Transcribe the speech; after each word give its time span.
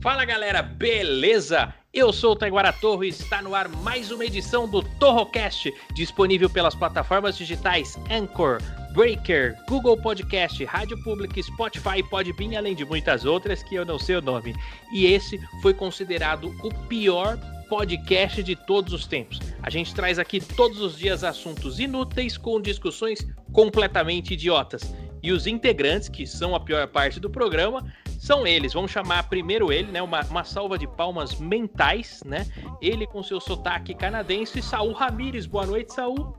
Fala 0.00 0.24
galera, 0.24 0.62
beleza? 0.62 1.74
Eu 1.92 2.12
sou 2.12 2.32
o 2.32 2.36
Taiguara 2.36 2.72
Torro 2.72 3.02
e 3.02 3.08
está 3.08 3.42
no 3.42 3.52
ar 3.52 3.68
mais 3.68 4.12
uma 4.12 4.24
edição 4.24 4.68
do 4.68 4.80
Torrocast, 4.80 5.74
disponível 5.92 6.48
pelas 6.48 6.72
plataformas 6.72 7.36
digitais 7.36 7.98
Anchor, 8.08 8.62
Breaker, 8.92 9.56
Google 9.68 10.00
Podcast, 10.00 10.64
Rádio 10.64 11.02
Public, 11.02 11.42
Spotify, 11.42 12.00
Podbean, 12.08 12.56
além 12.56 12.76
de 12.76 12.84
muitas 12.84 13.24
outras 13.24 13.60
que 13.64 13.74
eu 13.74 13.84
não 13.84 13.98
sei 13.98 14.14
o 14.16 14.22
nome. 14.22 14.54
E 14.92 15.06
esse 15.06 15.40
foi 15.60 15.74
considerado 15.74 16.54
o 16.62 16.72
pior 16.86 17.36
podcast 17.68 18.40
de 18.40 18.54
todos 18.54 18.92
os 18.92 19.04
tempos. 19.04 19.40
A 19.64 19.68
gente 19.68 19.92
traz 19.92 20.16
aqui 20.20 20.40
todos 20.40 20.80
os 20.80 20.96
dias 20.96 21.24
assuntos 21.24 21.80
inúteis 21.80 22.38
com 22.38 22.60
discussões 22.60 23.26
completamente 23.52 24.34
idiotas. 24.34 24.94
E 25.20 25.32
os 25.32 25.48
integrantes, 25.48 26.08
que 26.08 26.24
são 26.24 26.54
a 26.54 26.60
pior 26.60 26.86
parte 26.86 27.18
do 27.18 27.28
programa, 27.28 27.84
são 28.18 28.46
eles. 28.46 28.74
Vamos 28.74 28.90
chamar 28.90 29.28
primeiro 29.28 29.72
ele, 29.72 29.90
né? 29.90 30.02
Uma, 30.02 30.20
uma 30.24 30.44
salva 30.44 30.76
de 30.76 30.86
palmas 30.86 31.38
mentais, 31.38 32.20
né? 32.26 32.46
Ele 32.82 33.06
com 33.06 33.22
seu 33.22 33.40
sotaque 33.40 33.94
canadense, 33.94 34.60
Saul 34.60 34.92
Ramires. 34.92 35.46
Boa 35.46 35.64
noite, 35.64 35.94
Saul. 35.94 36.36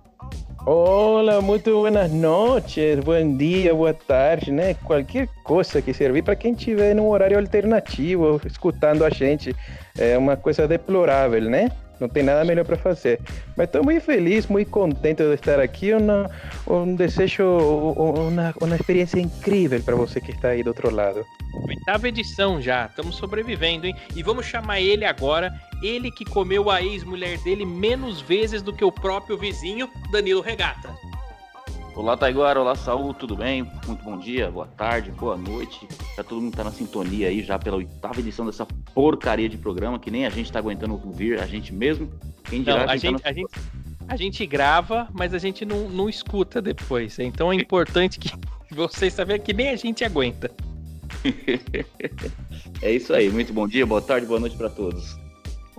Olá, 0.65 1.41
muito 1.41 1.71
buenas 1.79 2.11
noches, 2.11 2.99
bom 2.99 3.37
dia, 3.37 3.73
boa 3.73 3.93
tarde, 3.93 4.51
né? 4.51 4.73
Qualquer 4.73 5.29
coisa 5.43 5.81
que 5.81 5.93
servir 5.93 6.21
para 6.21 6.35
quem 6.35 6.53
tiver 6.53 6.93
num 6.93 7.07
horário 7.07 7.39
alternativo, 7.39 8.41
escutando 8.45 9.05
a 9.05 9.09
gente, 9.09 9.55
é 9.97 10.17
uma 10.17 10.35
coisa 10.35 10.67
deplorável, 10.67 11.41
né? 11.49 11.71
Não 11.99 12.07
tem 12.07 12.23
nada 12.23 12.43
melhor 12.45 12.65
para 12.65 12.77
fazer. 12.77 13.19
Mas 13.55 13.67
estou 13.67 13.83
muito 13.83 14.01
feliz, 14.01 14.47
muito 14.47 14.69
contente 14.69 15.23
de 15.23 15.33
estar 15.33 15.59
aqui. 15.59 15.93
Uma, 15.93 16.29
um 16.67 16.95
desejo, 16.95 17.43
uma, 17.43 18.53
uma 18.61 18.75
experiência 18.75 19.19
incrível 19.19 19.81
para 19.81 19.95
você 19.95 20.21
que 20.21 20.31
está 20.31 20.49
aí 20.49 20.63
do 20.63 20.67
outro 20.67 20.93
lado. 20.93 21.25
Oitava 21.67 22.07
edição 22.07 22.61
já, 22.61 22.85
estamos 22.85 23.15
sobrevivendo, 23.15 23.87
hein? 23.87 23.95
E 24.15 24.23
vamos 24.23 24.45
chamar 24.45 24.79
ele 24.79 25.03
agora, 25.05 25.51
ele 25.81 26.11
que 26.11 26.23
comeu 26.23 26.69
a 26.69 26.81
ex-mulher 26.81 27.37
dele 27.39 27.65
menos 27.65 28.21
vezes 28.21 28.61
do 28.61 28.71
que 28.71 28.83
o 28.83 28.91
próprio 28.91 29.37
vizinho, 29.37 29.89
Danilo 30.11 30.41
Regata. 30.41 30.89
Olá, 31.99 32.15
Taiguara. 32.15 32.61
Olá, 32.61 32.75
Saúl. 32.75 33.13
Tudo 33.13 33.35
bem? 33.35 33.69
Muito 33.85 34.01
bom 34.05 34.17
dia, 34.17 34.49
boa 34.49 34.67
tarde, 34.67 35.11
boa 35.11 35.35
noite. 35.35 35.85
Já 36.15 36.23
todo 36.23 36.39
mundo 36.39 36.55
tá 36.55 36.63
na 36.63 36.71
sintonia 36.71 37.27
aí, 37.27 37.43
já 37.43 37.59
pela 37.59 37.75
oitava 37.75 38.21
edição 38.21 38.45
dessa 38.45 38.65
porcaria 38.93 39.49
de 39.49 39.57
programa, 39.57 39.99
que 39.99 40.09
nem 40.09 40.25
a 40.25 40.29
gente 40.29 40.49
tá 40.49 40.59
aguentando 40.59 40.93
ouvir, 40.93 41.37
a 41.41 41.45
gente 41.45 41.73
mesmo. 41.73 42.09
Quem 42.45 42.63
dirá 42.63 42.85
não, 42.85 42.93
a, 42.93 42.95
gente, 42.95 43.21
tá 43.21 43.29
a, 43.29 43.33
gente, 43.33 43.51
a 44.07 44.15
gente 44.15 44.45
grava, 44.45 45.09
mas 45.11 45.33
a 45.33 45.37
gente 45.37 45.65
não, 45.65 45.89
não 45.89 46.07
escuta 46.07 46.61
depois. 46.61 47.19
Então 47.19 47.51
é 47.51 47.55
importante 47.55 48.17
que 48.17 48.31
vocês 48.73 49.11
saibam 49.11 49.37
que 49.37 49.51
nem 49.51 49.67
a 49.67 49.75
gente 49.75 50.05
aguenta. 50.05 50.49
é 52.81 52.91
isso 52.93 53.13
aí. 53.13 53.29
Muito 53.29 53.51
bom 53.51 53.67
dia, 53.67 53.85
boa 53.85 54.01
tarde, 54.01 54.25
boa 54.25 54.39
noite 54.39 54.55
para 54.55 54.69
todos. 54.69 55.17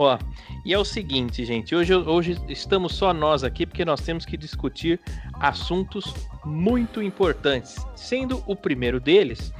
Ó, 0.02 0.18
e 0.64 0.72
é 0.72 0.78
o 0.78 0.84
seguinte, 0.84 1.44
gente, 1.44 1.74
hoje, 1.74 1.94
hoje 1.94 2.40
estamos 2.48 2.94
só 2.94 3.12
nós 3.12 3.44
aqui 3.44 3.66
porque 3.66 3.84
nós 3.84 4.00
temos 4.00 4.24
que 4.24 4.34
discutir 4.34 4.98
assuntos 5.34 6.14
muito 6.42 7.02
importantes. 7.02 7.76
Sendo 7.94 8.42
o 8.46 8.56
primeiro 8.56 8.98
deles, 8.98 9.52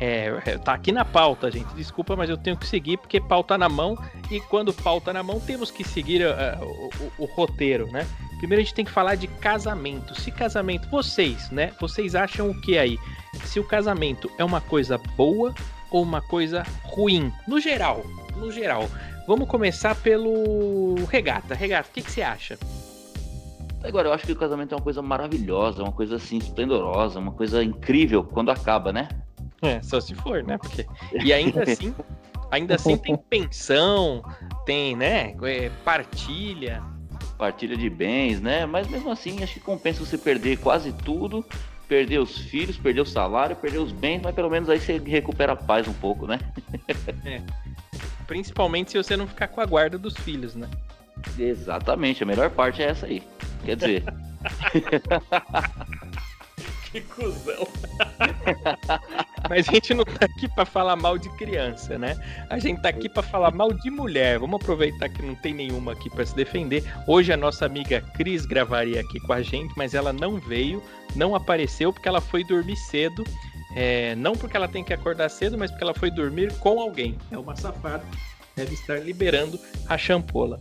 é, 0.00 0.30
tá 0.58 0.74
aqui 0.74 0.92
na 0.92 1.04
pauta, 1.04 1.50
gente. 1.50 1.74
Desculpa, 1.74 2.14
mas 2.14 2.30
eu 2.30 2.36
tenho 2.36 2.56
que 2.56 2.64
seguir 2.64 2.96
porque 2.98 3.20
pauta 3.20 3.58
na 3.58 3.68
mão 3.68 3.98
e 4.30 4.40
quando 4.42 4.72
pauta 4.72 5.12
na 5.12 5.24
mão 5.24 5.40
temos 5.40 5.68
que 5.68 5.82
seguir 5.82 6.24
uh, 6.24 6.64
o, 6.64 6.90
o, 7.02 7.24
o, 7.24 7.24
roteiro, 7.24 7.90
né? 7.90 8.06
Primeiro 8.38 8.62
a 8.62 8.64
gente 8.64 8.74
tem 8.74 8.84
que 8.84 8.92
falar 8.92 9.16
de 9.16 9.26
casamento. 9.26 10.14
Se 10.14 10.30
casamento, 10.30 10.88
vocês, 10.90 11.50
né? 11.50 11.72
Vocês 11.80 12.14
acham 12.14 12.48
o 12.50 12.60
que 12.60 12.78
aí? 12.78 12.96
Se 13.42 13.58
o 13.58 13.64
casamento 13.64 14.30
é 14.38 14.44
uma 14.44 14.60
coisa 14.60 14.96
boa 15.16 15.52
ou 15.90 16.04
uma 16.04 16.22
coisa 16.22 16.64
ruim? 16.84 17.32
No 17.48 17.60
geral, 17.60 18.04
no 18.36 18.52
geral. 18.52 18.88
Vamos 19.28 19.46
começar 19.46 19.94
pelo 19.94 20.94
Regata. 21.04 21.54
Regata, 21.54 21.90
o 21.90 21.92
que, 21.92 22.00
que 22.00 22.10
você 22.10 22.22
acha? 22.22 22.58
Agora, 23.84 24.08
eu 24.08 24.14
acho 24.14 24.24
que 24.24 24.32
o 24.32 24.36
casamento 24.36 24.72
é 24.72 24.76
uma 24.78 24.82
coisa 24.82 25.02
maravilhosa, 25.02 25.82
uma 25.82 25.92
coisa 25.92 26.16
assim, 26.16 26.38
esplendorosa, 26.38 27.18
uma 27.18 27.32
coisa 27.32 27.62
incrível 27.62 28.24
quando 28.24 28.50
acaba, 28.50 28.90
né? 28.90 29.06
É, 29.60 29.82
só 29.82 30.00
se 30.00 30.14
for, 30.14 30.42
né? 30.42 30.56
Porque... 30.56 30.86
E 31.22 31.30
ainda 31.30 31.62
assim, 31.62 31.94
ainda 32.50 32.76
assim 32.76 32.96
tem 32.96 33.18
pensão, 33.28 34.22
tem, 34.64 34.96
né? 34.96 35.36
É, 35.42 35.70
partilha. 35.84 36.82
Partilha 37.36 37.76
de 37.76 37.90
bens, 37.90 38.40
né? 38.40 38.64
Mas 38.64 38.88
mesmo 38.88 39.10
assim, 39.10 39.42
acho 39.42 39.52
que 39.52 39.60
compensa 39.60 40.02
você 40.02 40.16
perder 40.16 40.56
quase 40.56 40.90
tudo, 40.90 41.44
perder 41.86 42.18
os 42.18 42.38
filhos, 42.38 42.78
perder 42.78 43.02
o 43.02 43.06
salário, 43.06 43.54
perder 43.56 43.78
os 43.78 43.92
bens, 43.92 44.22
mas 44.24 44.34
pelo 44.34 44.48
menos 44.48 44.70
aí 44.70 44.80
você 44.80 44.96
recupera 44.96 45.52
a 45.52 45.56
paz 45.56 45.86
um 45.86 45.92
pouco, 45.92 46.26
né? 46.26 46.38
É. 47.26 47.42
Principalmente 48.28 48.92
se 48.92 48.98
você 48.98 49.16
não 49.16 49.26
ficar 49.26 49.48
com 49.48 49.60
a 49.60 49.64
guarda 49.64 49.98
dos 49.98 50.14
filhos, 50.14 50.54
né? 50.54 50.68
Exatamente, 51.38 52.22
a 52.22 52.26
melhor 52.26 52.50
parte 52.50 52.82
é 52.82 52.90
essa 52.90 53.06
aí. 53.06 53.22
Quer 53.64 53.74
dizer. 53.74 54.04
que 56.92 57.00
cuzão. 57.00 57.66
Mas 59.48 59.66
a 59.68 59.72
gente 59.72 59.94
não 59.94 60.04
tá 60.04 60.26
aqui 60.26 60.46
para 60.54 60.66
falar 60.66 60.94
mal 60.96 61.16
de 61.16 61.30
criança, 61.36 61.98
né? 61.98 62.16
A 62.50 62.58
gente 62.58 62.82
tá 62.82 62.90
aqui 62.90 63.08
para 63.08 63.22
falar 63.22 63.50
mal 63.50 63.72
de 63.72 63.90
mulher. 63.90 64.38
Vamos 64.38 64.60
aproveitar 64.60 65.08
que 65.08 65.22
não 65.22 65.34
tem 65.34 65.54
nenhuma 65.54 65.92
aqui 65.92 66.10
para 66.10 66.26
se 66.26 66.36
defender. 66.36 66.84
Hoje 67.06 67.32
a 67.32 67.36
nossa 67.36 67.64
amiga 67.64 68.02
Cris 68.14 68.44
gravaria 68.44 69.00
aqui 69.00 69.18
com 69.20 69.32
a 69.32 69.40
gente, 69.40 69.72
mas 69.74 69.94
ela 69.94 70.12
não 70.12 70.36
veio, 70.36 70.82
não 71.16 71.34
apareceu 71.34 71.94
porque 71.94 72.08
ela 72.08 72.20
foi 72.20 72.44
dormir 72.44 72.76
cedo 72.76 73.24
é, 73.74 74.14
não 74.14 74.32
porque 74.32 74.56
ela 74.56 74.68
tem 74.68 74.82
que 74.82 74.92
acordar 74.92 75.28
cedo, 75.28 75.58
mas 75.58 75.70
porque 75.70 75.84
ela 75.84 75.94
foi 75.94 76.10
dormir 76.10 76.52
com 76.58 76.80
alguém. 76.80 77.16
É 77.30 77.38
uma 77.38 77.56
safada. 77.56 78.04
Deve 78.56 78.74
estar 78.74 78.98
liberando 78.98 79.58
a 79.86 79.96
champola. 79.96 80.60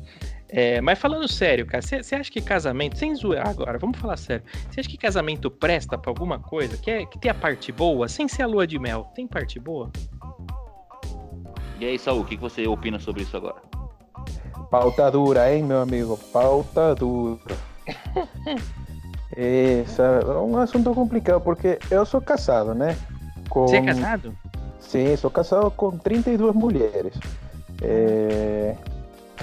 É, 0.50 0.80
mas 0.80 0.98
falando 0.98 1.28
sério, 1.28 1.66
cara, 1.66 1.82
você 1.82 2.16
acha 2.16 2.32
que 2.32 2.42
casamento, 2.42 2.98
sem 2.98 3.14
zoar 3.16 3.50
agora, 3.50 3.78
vamos 3.78 3.98
falar 3.98 4.16
sério. 4.16 4.46
Você 4.70 4.80
acha 4.80 4.90
que 4.90 4.98
casamento 4.98 5.52
presta 5.52 5.98
pra 5.98 6.10
alguma 6.10 6.40
coisa? 6.40 6.78
Que, 6.78 6.92
é, 6.92 7.06
que 7.06 7.20
tem 7.20 7.30
a 7.30 7.34
parte 7.34 7.72
boa, 7.72 8.08
sem 8.08 8.28
ser 8.28 8.44
a 8.44 8.48
lua 8.48 8.66
de 8.66 8.80
mel? 8.80 9.12
Tem 9.14 9.28
parte 9.28 9.60
boa? 9.60 9.92
E 11.80 11.86
aí, 11.86 12.00
Saul, 12.00 12.22
o 12.22 12.26
que 12.26 12.38
você 12.38 12.66
opina 12.66 12.98
sobre 12.98 13.24
isso 13.24 13.36
agora? 13.36 13.62
Pauta 14.72 15.12
dura, 15.12 15.54
hein, 15.54 15.64
meu 15.64 15.82
amigo? 15.82 16.18
Pauta 16.32 16.96
dura. 16.96 17.58
Esse 19.36 20.02
é 20.02 20.26
um 20.38 20.58
assunto 20.58 20.94
complicado, 20.94 21.42
porque 21.42 21.78
eu 21.92 22.06
sou 22.06 22.22
casado, 22.22 22.74
né? 22.74 22.98
Com... 23.50 23.68
Você 23.68 23.78
é 23.78 23.82
casado? 23.82 24.38
Sim, 24.80 25.16
sou 25.18 25.30
casado 25.30 25.70
com 25.72 25.98
32 25.98 26.56
mulheres. 26.56 27.14
É... 27.82 28.76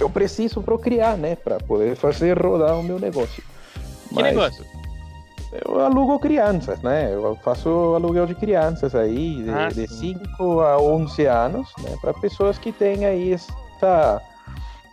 Eu 0.01 0.11
preciso 0.11 0.63
procriar, 0.63 1.17
né? 1.17 1.37
Para 1.37 1.59
poder 1.59 1.95
fazer 1.97 2.41
rodar 2.41 2.79
o 2.79 2.83
meu 2.83 2.99
negócio. 2.99 3.43
Que 4.09 4.15
Mas... 4.15 4.25
negócio? 4.25 4.65
Eu 5.67 5.81
alugo 5.81 6.19
crianças, 6.19 6.81
né? 6.83 7.15
Eu 7.15 7.37
faço 7.37 7.69
aluguel 7.95 8.27
de 8.27 8.35
crianças 8.35 8.93
aí, 8.93 9.41
de, 9.45 9.51
ah, 9.51 9.69
de 9.69 9.87
5 9.87 10.61
a 10.61 10.81
11 10.81 11.27
anos, 11.27 11.73
né? 11.81 11.97
Para 12.01 12.13
pessoas 12.15 12.59
que 12.59 12.73
têm 12.73 13.05
aí 13.05 13.35
essa 13.35 14.21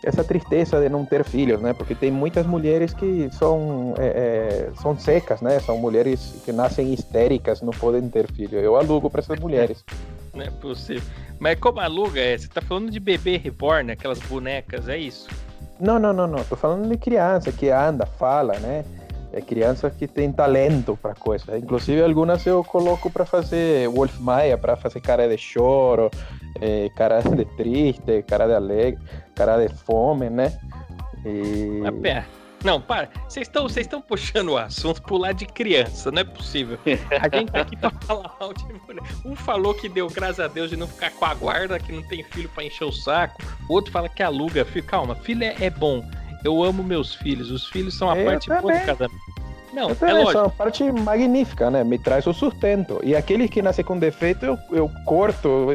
essa 0.03 0.23
tristeza 0.23 0.79
de 0.79 0.89
não 0.89 1.05
ter 1.05 1.23
filhos, 1.23 1.61
né? 1.61 1.73
Porque 1.73 1.93
tem 1.93 2.11
muitas 2.11 2.45
mulheres 2.45 2.93
que 2.93 3.29
são 3.31 3.93
é, 3.97 4.69
é, 4.69 4.81
são 4.81 4.97
secas, 4.97 5.41
né? 5.41 5.59
São 5.59 5.77
mulheres 5.77 6.41
que 6.43 6.51
nascem 6.51 6.93
histéricas, 6.93 7.61
não 7.61 7.71
podem 7.71 8.07
ter 8.09 8.31
filho. 8.31 8.59
Eu 8.59 8.75
alugo 8.75 9.09
para 9.09 9.21
essas 9.21 9.39
mulheres. 9.39 9.83
Não 10.33 10.45
é 10.45 10.49
possível. 10.49 11.03
Mas 11.39 11.59
como 11.59 11.81
aluga 11.81 12.21
é? 12.21 12.37
Você 12.37 12.47
tá 12.47 12.61
falando 12.61 12.89
de 12.89 13.01
bebê 13.01 13.35
reborn, 13.35 13.91
aquelas 13.91 14.17
bonecas, 14.19 14.87
é 14.87 14.97
isso? 14.97 15.27
Não, 15.77 15.99
não, 15.99 16.13
não, 16.13 16.25
não. 16.25 16.41
Tô 16.45 16.55
falando 16.55 16.87
de 16.87 16.95
criança 16.95 17.51
que 17.51 17.69
anda, 17.69 18.05
fala, 18.05 18.57
né? 18.59 18.85
É 19.33 19.39
criança 19.39 19.89
que 19.89 20.07
tem 20.07 20.31
talento 20.31 20.97
para 21.01 21.15
coisa. 21.15 21.57
Inclusive 21.57 22.03
algumas 22.03 22.45
eu 22.45 22.63
coloco 22.63 23.09
para 23.09 23.25
fazer 23.25 23.87
Wolf 23.87 24.19
Maia, 24.19 24.57
para 24.57 24.75
fazer 24.75 24.99
cara 24.99 25.27
de 25.27 25.37
choro, 25.37 26.11
é, 26.59 26.89
cara 26.95 27.21
de 27.23 27.45
triste, 27.55 28.23
cara 28.27 28.45
de 28.45 28.53
alegre, 28.53 28.99
cara 29.33 29.57
de 29.57 29.73
fome, 29.73 30.29
né? 30.29 30.51
E... 31.25 31.81
Pera, 32.01 32.25
não, 32.63 32.81
para. 32.81 33.09
Vocês 33.27 33.47
estão 33.47 33.63
vocês 33.63 33.85
estão 33.85 34.01
puxando 34.01 34.49
o 34.49 34.57
assunto 34.57 35.01
pro 35.01 35.17
lado 35.17 35.37
de 35.37 35.45
criança, 35.45 36.11
não 36.11 36.21
é 36.21 36.23
possível. 36.25 36.77
A 36.85 37.35
gente 37.35 37.51
tá 37.51 37.61
aqui 37.61 37.77
pra 37.77 37.89
falar 38.01 38.35
mal 38.39 38.53
de 38.53 38.65
mulher. 38.65 39.03
Um 39.23 39.35
falou 39.35 39.73
que 39.73 39.87
deu 39.87 40.07
graças 40.09 40.41
a 40.41 40.47
Deus 40.47 40.69
de 40.69 40.75
não 40.75 40.87
ficar 40.87 41.11
com 41.11 41.25
a 41.25 41.33
guarda, 41.33 41.79
que 41.79 41.93
não 41.93 42.03
tem 42.03 42.23
filho 42.23 42.49
para 42.49 42.65
encher 42.65 42.85
o 42.85 42.91
saco. 42.91 43.41
O 43.69 43.73
outro 43.73 43.91
fala 43.91 44.09
que 44.09 44.21
aluga 44.21 44.65
filho. 44.65 44.85
Calma, 44.85 45.15
filho 45.15 45.43
é, 45.43 45.55
é 45.59 45.69
bom 45.69 46.03
eu 46.43 46.63
amo 46.63 46.83
meus 46.83 47.13
filhos. 47.13 47.51
Os 47.51 47.67
filhos 47.67 47.97
são 47.97 48.09
a 48.09 48.17
eu 48.17 48.25
parte 48.25 48.47
também. 48.47 48.61
boa 48.61 48.79
do 48.79 48.85
casamento. 48.85 49.21
Não, 49.73 49.89
eu 49.89 49.97
é 50.01 50.13
lógico. 50.13 50.31
São 50.33 50.45
a 50.45 50.49
parte 50.49 50.91
magnífica, 50.91 51.71
né? 51.71 51.83
Me 51.83 51.97
traz 51.97 52.27
o 52.27 52.33
sustento. 52.33 52.99
E 53.03 53.15
aqueles 53.15 53.49
que 53.49 53.61
nascem 53.61 53.85
com 53.85 53.97
defeito, 53.97 54.45
eu, 54.45 54.57
eu 54.71 54.91
corto 55.05 55.67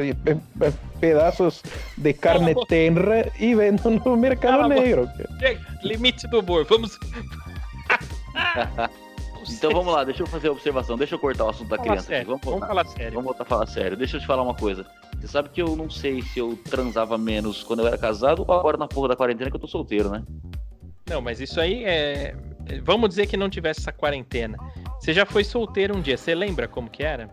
pedaços 0.99 1.63
de 1.97 2.13
carne 2.13 2.53
tenra 2.67 3.31
e 3.39 3.55
vendo 3.55 3.89
no 3.89 4.15
mercado 4.15 4.59
Cala 4.59 4.67
negro. 4.67 5.09
Limite 5.83 6.27
do 6.27 6.39
humor. 6.39 6.65
Vamos. 6.65 6.97
Então 9.49 9.71
vamos 9.71 9.93
lá, 9.93 10.03
deixa 10.03 10.23
eu 10.23 10.27
fazer 10.27 10.49
a 10.49 10.51
observação, 10.51 10.97
deixa 10.97 11.15
eu 11.15 11.19
cortar 11.19 11.45
o 11.45 11.49
assunto 11.49 11.69
da 11.69 11.77
Fala 11.77 11.89
criança. 11.89 12.23
Vamos, 12.25 12.41
vamos 12.43 12.67
falar 12.67 12.85
sério. 12.85 13.11
Vamos 13.11 13.25
voltar 13.25 13.43
a 13.43 13.45
falar 13.45 13.65
sério. 13.65 13.97
Deixa 13.97 14.17
eu 14.17 14.21
te 14.21 14.27
falar 14.27 14.43
uma 14.43 14.53
coisa. 14.53 14.85
Você 15.19 15.27
sabe 15.27 15.49
que 15.49 15.61
eu 15.61 15.75
não 15.75 15.89
sei 15.89 16.21
se 16.21 16.39
eu 16.39 16.57
transava 16.69 17.17
menos 17.17 17.63
quando 17.63 17.79
eu 17.79 17.87
era 17.87 17.97
casado 17.97 18.43
ou 18.45 18.53
agora 18.53 18.77
na 18.77 18.87
porra 18.87 19.09
da 19.09 19.15
quarentena 19.15 19.49
que 19.49 19.55
eu 19.55 19.61
tô 19.61 19.67
solteiro, 19.67 20.09
né? 20.09 20.23
Não, 21.07 21.21
mas 21.21 21.39
isso 21.39 21.59
aí 21.59 21.83
é. 21.85 22.35
é- 22.67 22.81
Vamos 22.83 23.09
dizer 23.09 23.27
que 23.27 23.37
não 23.37 23.49
tivesse 23.49 23.79
essa 23.79 23.91
quarentena. 23.91 24.57
Você 24.99 25.13
já 25.13 25.25
foi 25.25 25.43
solteiro 25.43 25.95
um 25.95 26.01
dia, 26.01 26.17
você 26.17 26.35
lembra 26.35 26.67
como 26.67 26.89
que 26.89 27.03
era? 27.03 27.29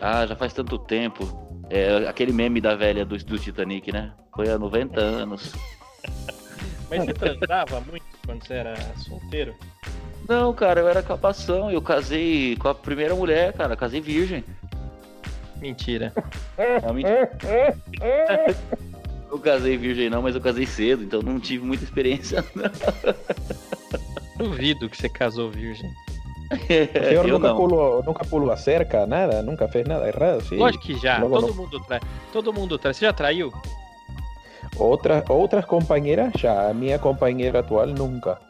Ah, 0.00 0.26
já 0.26 0.34
faz 0.36 0.52
tanto 0.52 0.78
tempo. 0.78 1.44
É 1.68 2.08
aquele 2.08 2.32
meme 2.32 2.60
da 2.60 2.74
velha 2.76 3.04
do, 3.04 3.16
do 3.18 3.38
Titanic, 3.38 3.92
né? 3.92 4.12
Foi 4.34 4.48
há 4.48 4.58
90 4.58 5.00
anos. 5.00 5.52
Mas 6.88 7.04
você 7.04 7.12
transava 7.12 7.80
muito 7.80 8.04
quando 8.24 8.46
você 8.46 8.54
era 8.54 8.76
solteiro? 8.96 9.54
Não, 10.28 10.52
cara, 10.52 10.80
eu 10.80 10.88
era 10.88 11.02
capação. 11.02 11.70
Eu 11.70 11.82
casei 11.82 12.56
com 12.56 12.68
a 12.68 12.74
primeira 12.74 13.14
mulher, 13.14 13.52
cara. 13.52 13.76
Casei 13.76 14.00
virgem. 14.00 14.44
Mentira. 15.60 16.12
Realmente. 16.56 17.08
Eu 19.36 19.40
casei 19.42 19.76
virgem 19.76 20.08
não, 20.08 20.22
mas 20.22 20.34
eu 20.34 20.40
casei 20.40 20.64
cedo, 20.64 21.04
então 21.04 21.20
não 21.20 21.38
tive 21.38 21.62
muita 21.64 21.84
experiência. 21.84 22.42
não. 22.56 22.70
Duvido 24.38 24.88
que 24.88 24.96
você 24.96 25.10
casou 25.10 25.50
virgem. 25.50 25.90
O 26.50 26.56
senhor 27.08 27.26
eu 27.26 27.34
nunca 27.34 27.48
não. 27.48 27.56
pulou, 27.56 28.02
nunca 28.02 28.24
pulou 28.24 28.50
a 28.50 28.56
cerca, 28.56 29.06
nada? 29.06 29.42
Nunca 29.42 29.68
fez 29.68 29.86
nada 29.86 30.08
errado? 30.08 30.42
Sim. 30.42 30.56
Lógico 30.56 30.84
que 30.84 30.96
já. 30.96 31.18
Logo 31.18 31.40
todo 31.40 31.48
não. 31.48 31.54
mundo 31.54 31.80
trai. 31.80 32.00
Todo 32.32 32.52
mundo 32.52 32.78
trai. 32.78 32.94
Você 32.94 33.04
já 33.04 33.12
traiu? 33.12 33.52
Outra, 34.78 35.22
outras 35.28 35.64
companheiras 35.66 36.32
já, 36.38 36.70
a 36.70 36.74
minha 36.74 36.98
companheira 36.98 37.60
atual 37.60 37.86
nunca. 37.88 38.40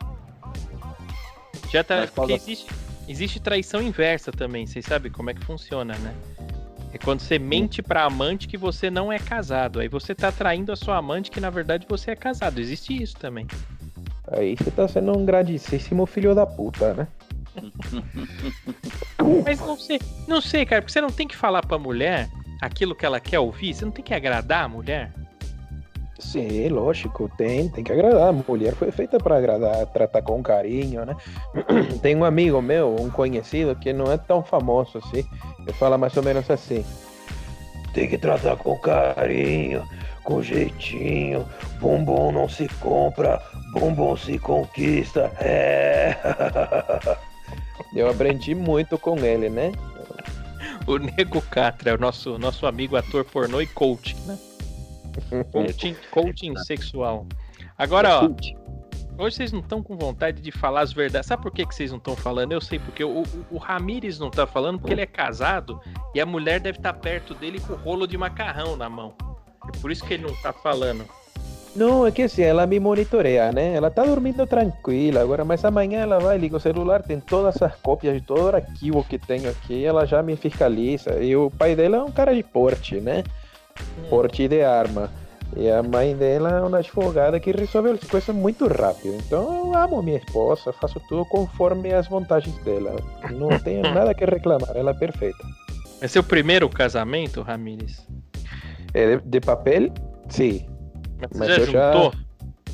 Já 1.73 1.83
tá. 1.83 1.97
Porque 2.03 2.13
fala- 2.15 2.33
existe, 2.33 2.67
existe 3.09 3.41
traição 3.41 3.83
inversa 3.83 4.31
também. 4.31 4.67
Vocês 4.67 4.85
sabem 4.85 5.11
como 5.11 5.31
é 5.31 5.35
que 5.35 5.45
funciona, 5.45 5.97
né? 5.99 6.15
É 6.97 6.99
quando 6.99 7.21
você 7.21 7.39
mente 7.39 7.83
pra 7.83 8.05
amante 8.05 8.49
que 8.49 8.57
você 8.57 8.89
não 8.89 9.13
é 9.13 9.19
casado. 9.19 9.81
Aí 9.81 9.89
você 9.89 10.15
tá 10.15 10.33
traindo 10.33 10.73
a 10.73 10.77
sua 10.77 10.97
amante 10.97 11.31
que 11.31 11.39
na 11.39 11.51
verdade 11.51 11.87
você 11.87 12.13
é 12.13 12.17
casado. 12.17 12.59
Existe 12.59 13.03
isso 13.03 13.15
também. 13.17 13.47
Aí 14.33 14.57
você 14.57 14.71
tá 14.71 14.89
sendo 14.89 15.17
um 15.17 15.27
grandíssimo 15.27 16.07
filho 16.07 16.35
da 16.35 16.47
puta, 16.47 16.95
né? 16.95 17.07
Mas 19.45 19.61
não 19.61 19.77
sei, 19.77 20.01
não 20.27 20.41
sei, 20.41 20.65
cara, 20.65 20.81
porque 20.81 20.93
você 20.93 21.03
não 21.03 21.11
tem 21.11 21.29
que 21.29 21.37
falar 21.37 21.67
pra 21.67 21.79
mulher 21.79 22.31
aquilo 22.63 22.95
que 22.95 23.05
ela 23.05 23.21
quer 23.21 23.41
ouvir. 23.41 23.75
Você 23.75 23.85
não 23.85 23.93
tem 23.93 24.03
que 24.03 24.15
agradar 24.15 24.65
a 24.65 24.69
mulher. 24.69 25.13
Sim, 26.19 26.69
lógico, 26.69 27.31
tem, 27.37 27.69
tem 27.69 27.85
que 27.85 27.93
agradar. 27.93 28.33
Mulher 28.33 28.75
foi 28.75 28.91
feita 28.91 29.19
para 29.19 29.37
agradar, 29.37 29.87
tratar 29.87 30.23
com 30.23 30.43
carinho, 30.43 31.05
né? 31.05 31.15
Tem 32.01 32.17
um 32.17 32.25
amigo 32.25 32.63
meu, 32.63 32.97
um 32.99 33.11
conhecido, 33.11 33.77
que 33.77 33.93
não 33.93 34.11
é 34.11 34.17
tão 34.17 34.43
famoso 34.43 34.99
assim. 34.99 35.27
Ele 35.61 35.73
fala 35.75 35.99
mais 35.99 36.17
ou 36.17 36.23
menos 36.23 36.51
assim: 36.51 36.85
tem 37.93 38.09
que 38.09 38.19
tratar 38.19 38.57
com 38.57 38.79
carinho, 38.79 39.83
com 40.25 40.43
jeitinho. 40.43 41.47
Bumbum 41.81 42.33
não 42.33 42.49
se 42.49 42.67
compra, 42.81 43.41
bumbum 43.73 44.17
se 44.17 44.39
conquista. 44.39 45.31
É. 45.39 46.17
Eu 47.95 48.11
aprendi 48.11 48.55
muito 48.55 48.99
com 48.99 49.17
ele, 49.19 49.49
né? 49.49 49.73
O 50.87 50.99
Nego 50.99 51.41
Catra 51.43 51.91
é 51.91 51.95
o 51.95 51.99
nosso, 51.99 52.39
nosso 52.39 52.67
amigo 52.67 52.97
ator 52.97 53.25
pornô 53.25 53.61
e 53.61 53.67
coaching, 53.67 54.19
né? 54.27 54.39
Coaching, 55.53 55.97
coaching 56.11 56.57
sexual. 56.57 57.27
Agora, 57.79 58.21
ó, 58.21 58.31
hoje 59.19 59.37
vocês 59.37 59.53
não 59.53 59.61
estão 59.61 59.83
com 59.83 59.97
vontade 59.97 60.41
de 60.41 60.51
falar 60.51 60.81
as 60.81 60.93
verdades. 60.93 61.27
Sabe 61.27 61.43
por 61.43 61.53
que, 61.53 61.67
que 61.67 61.75
vocês 61.75 61.91
não 61.91 61.99
estão 61.99 62.17
falando? 62.17 62.53
Eu 62.53 62.61
sei, 62.61 62.79
porque 62.79 63.05
o, 63.05 63.23
o, 63.23 63.27
o 63.53 63.59
Ramires 63.59 64.19
não 64.19 64.31
tá 64.31 64.47
falando 64.47 64.79
porque 64.79 64.93
ele 64.93 65.03
é 65.03 65.07
casado 65.07 65.81
e 66.15 66.21
a 66.21 66.27
mulher 66.27 66.61
deve 66.61 66.79
estar 66.79 66.93
perto 66.95 67.35
dele 67.35 67.61
com 67.61 67.73
o 67.73 67.77
rolo 67.77 68.07
de 68.07 68.17
macarrão 68.17 68.77
na 68.77 68.89
mão. 68.89 69.15
É 69.67 69.79
por 69.79 69.91
isso 69.91 70.05
que 70.05 70.15
ele 70.15 70.25
não 70.25 70.35
tá 70.37 70.53
falando. 70.53 71.05
Não, 71.77 72.07
é 72.07 72.11
que 72.11 72.23
assim, 72.23 72.41
ela 72.41 72.67
me 72.67 72.81
monitoreia, 72.81 73.53
né? 73.53 73.75
Ela 73.75 73.91
tá 73.91 74.03
dormindo 74.03 74.47
tranquila 74.47 75.21
agora, 75.21 75.45
mas 75.45 75.63
amanhã 75.63 76.01
ela 76.01 76.19
vai, 76.19 76.39
liga 76.39 76.57
o 76.57 76.61
celular, 76.61 77.03
tem 77.03 77.21
todas 77.21 77.61
as 77.61 77.77
cópias 77.77 78.15
de 78.15 78.23
todo 78.23 78.45
o 78.45 78.57
arquivo 78.57 79.05
que 79.05 79.19
tenho 79.19 79.51
aqui, 79.51 79.85
ela 79.85 80.07
já 80.07 80.23
me 80.23 80.37
fiscaliza. 80.37 81.23
E 81.23 81.37
o 81.37 81.51
pai 81.51 81.77
dela 81.77 81.99
é 81.99 82.01
um 82.01 82.11
cara 82.11 82.35
de 82.35 82.43
porte, 82.43 82.99
né? 82.99 83.23
Hum. 83.99 84.09
Porte 84.09 84.49
de 84.49 84.63
arma. 84.63 85.11
E 85.57 85.71
a 85.71 85.83
mãe 85.83 86.15
dela 86.17 86.51
é 86.51 86.61
uma 86.61 86.79
advogada 86.79 87.39
que 87.39 87.53
resolve 87.53 87.91
as 87.91 88.01
coisas 88.01 88.35
muito 88.35 88.67
rápido. 88.67 89.15
Então 89.15 89.55
eu 89.73 89.75
amo 89.79 90.03
minha 90.03 90.19
esposa, 90.19 90.73
faço 90.73 91.01
tudo 91.09 91.25
conforme 91.27 91.93
as 91.95 92.09
vantagens 92.09 92.57
dela. 92.65 92.97
Não 93.31 93.49
tenho 93.61 93.83
nada 93.83 94.13
que 94.13 94.25
reclamar, 94.25 94.71
ela 94.75 94.91
é 94.91 94.95
perfeita. 94.95 95.45
É 96.01 96.09
seu 96.09 96.23
primeiro 96.23 96.69
casamento, 96.69 97.43
Ramires? 97.43 98.07
É 98.93 99.17
de, 99.17 99.23
de 99.25 99.41
papel? 99.41 99.91
Sim. 100.29 100.67
Mas 101.21 101.31
Mas 101.39 101.49
já 101.49 101.57
eu 101.57 101.67
já- 101.67 101.93
juntou? 101.93 102.13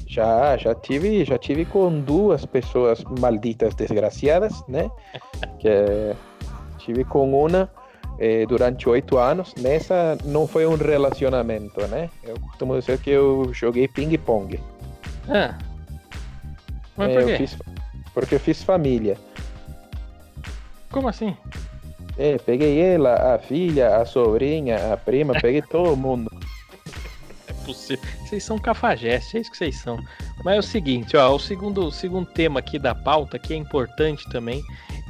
Já, 0.09 0.57
já 0.59 0.75
tive, 0.75 1.25
já 1.25 1.39
tive 1.39 1.65
com 1.65 2.01
duas 2.01 2.45
pessoas 2.45 3.03
malditas 3.21 3.75
desgraciadas, 3.75 4.63
né? 4.69 4.91
Que 5.59 5.69
eh, 5.69 6.15
tive 6.79 7.05
com 7.05 7.33
uma 7.47 7.71
eh, 8.19 8.45
durante 8.47 8.89
oito 8.89 9.19
anos. 9.19 9.55
Nessa 9.57 10.17
não 10.25 10.47
foi 10.47 10.67
um 10.67 10.75
relacionamento, 10.77 11.87
né? 11.89 12.09
Eu 12.23 12.39
costumo 12.41 12.79
dizer 12.79 12.99
que 12.99 13.11
eu 13.11 13.51
joguei 13.53 13.87
ping-pong. 13.89 14.59
Ah. 15.29 15.57
Mas 16.97 17.11
Eh, 17.11 17.15
por 17.15 17.21
eu 17.23 17.27
quê? 17.29 17.37
fiz- 17.39 17.59
porque 18.15 18.35
eu 18.35 18.41
fiz 18.41 18.63
família. 18.63 19.17
Como 20.91 21.09
assim? 21.09 21.37
É, 22.19 22.37
peguei 22.39 22.79
ela, 22.79 23.35
a 23.35 23.39
filha, 23.39 23.97
a 23.97 24.05
sobrinha, 24.05 24.93
a 24.93 24.97
prima, 24.99 25.33
peguei 25.41 25.63
todo 25.63 25.97
mundo. 25.97 26.31
É 27.49 27.53
possível. 27.65 28.05
Vocês 28.27 28.45
são 28.45 28.59
cafajestes, 28.59 29.35
é 29.35 29.39
isso 29.39 29.51
que 29.51 29.57
vocês 29.57 29.77
são. 29.79 29.99
Mas 30.45 30.57
é 30.57 30.59
o 30.59 30.63
seguinte, 30.63 31.17
ó, 31.17 31.35
o 31.35 31.39
segundo, 31.39 31.87
o 31.87 31.91
segundo 31.93 32.27
tema 32.27 32.61
aqui 32.61 32.79
da 32.79 32.95
pauta, 32.95 33.39
que 33.39 33.55
é 33.55 33.57
importante 33.57 34.29
também, 34.31 34.63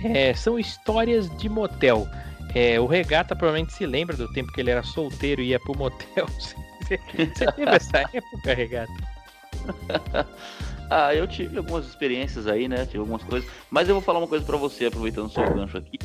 é, 0.05 0.33
são 0.35 0.57
histórias 0.59 1.29
de 1.39 1.49
motel. 1.49 2.07
É, 2.55 2.79
o 2.79 2.87
Regata 2.87 3.35
provavelmente 3.35 3.73
se 3.73 3.87
lembra 3.87 4.17
do 4.17 4.31
tempo 4.33 4.53
que 4.53 4.61
ele 4.61 4.71
era 4.71 4.83
solteiro 4.83 5.41
e 5.41 5.49
ia 5.49 5.61
pro 5.61 5.77
motel. 5.77 6.27
Você, 6.83 6.99
você 7.35 7.47
teve 7.53 7.71
essa 7.71 7.99
época, 7.99 8.55
Regata? 8.55 8.93
Ah, 10.95 11.15
eu 11.15 11.27
tive 11.27 11.57
algumas 11.57 11.87
experiências 11.87 12.47
aí, 12.47 12.69
né? 12.69 12.85
Tive 12.85 12.99
algumas 12.99 13.23
coisas. 13.23 13.49
Mas 13.71 13.89
eu 13.89 13.95
vou 13.95 14.03
falar 14.03 14.19
uma 14.19 14.29
coisa 14.29 14.45
pra 14.45 14.59
você, 14.59 14.85
aproveitando 14.85 15.25
o 15.25 15.31
seu 15.31 15.43
gancho 15.55 15.79
aqui. 15.79 15.99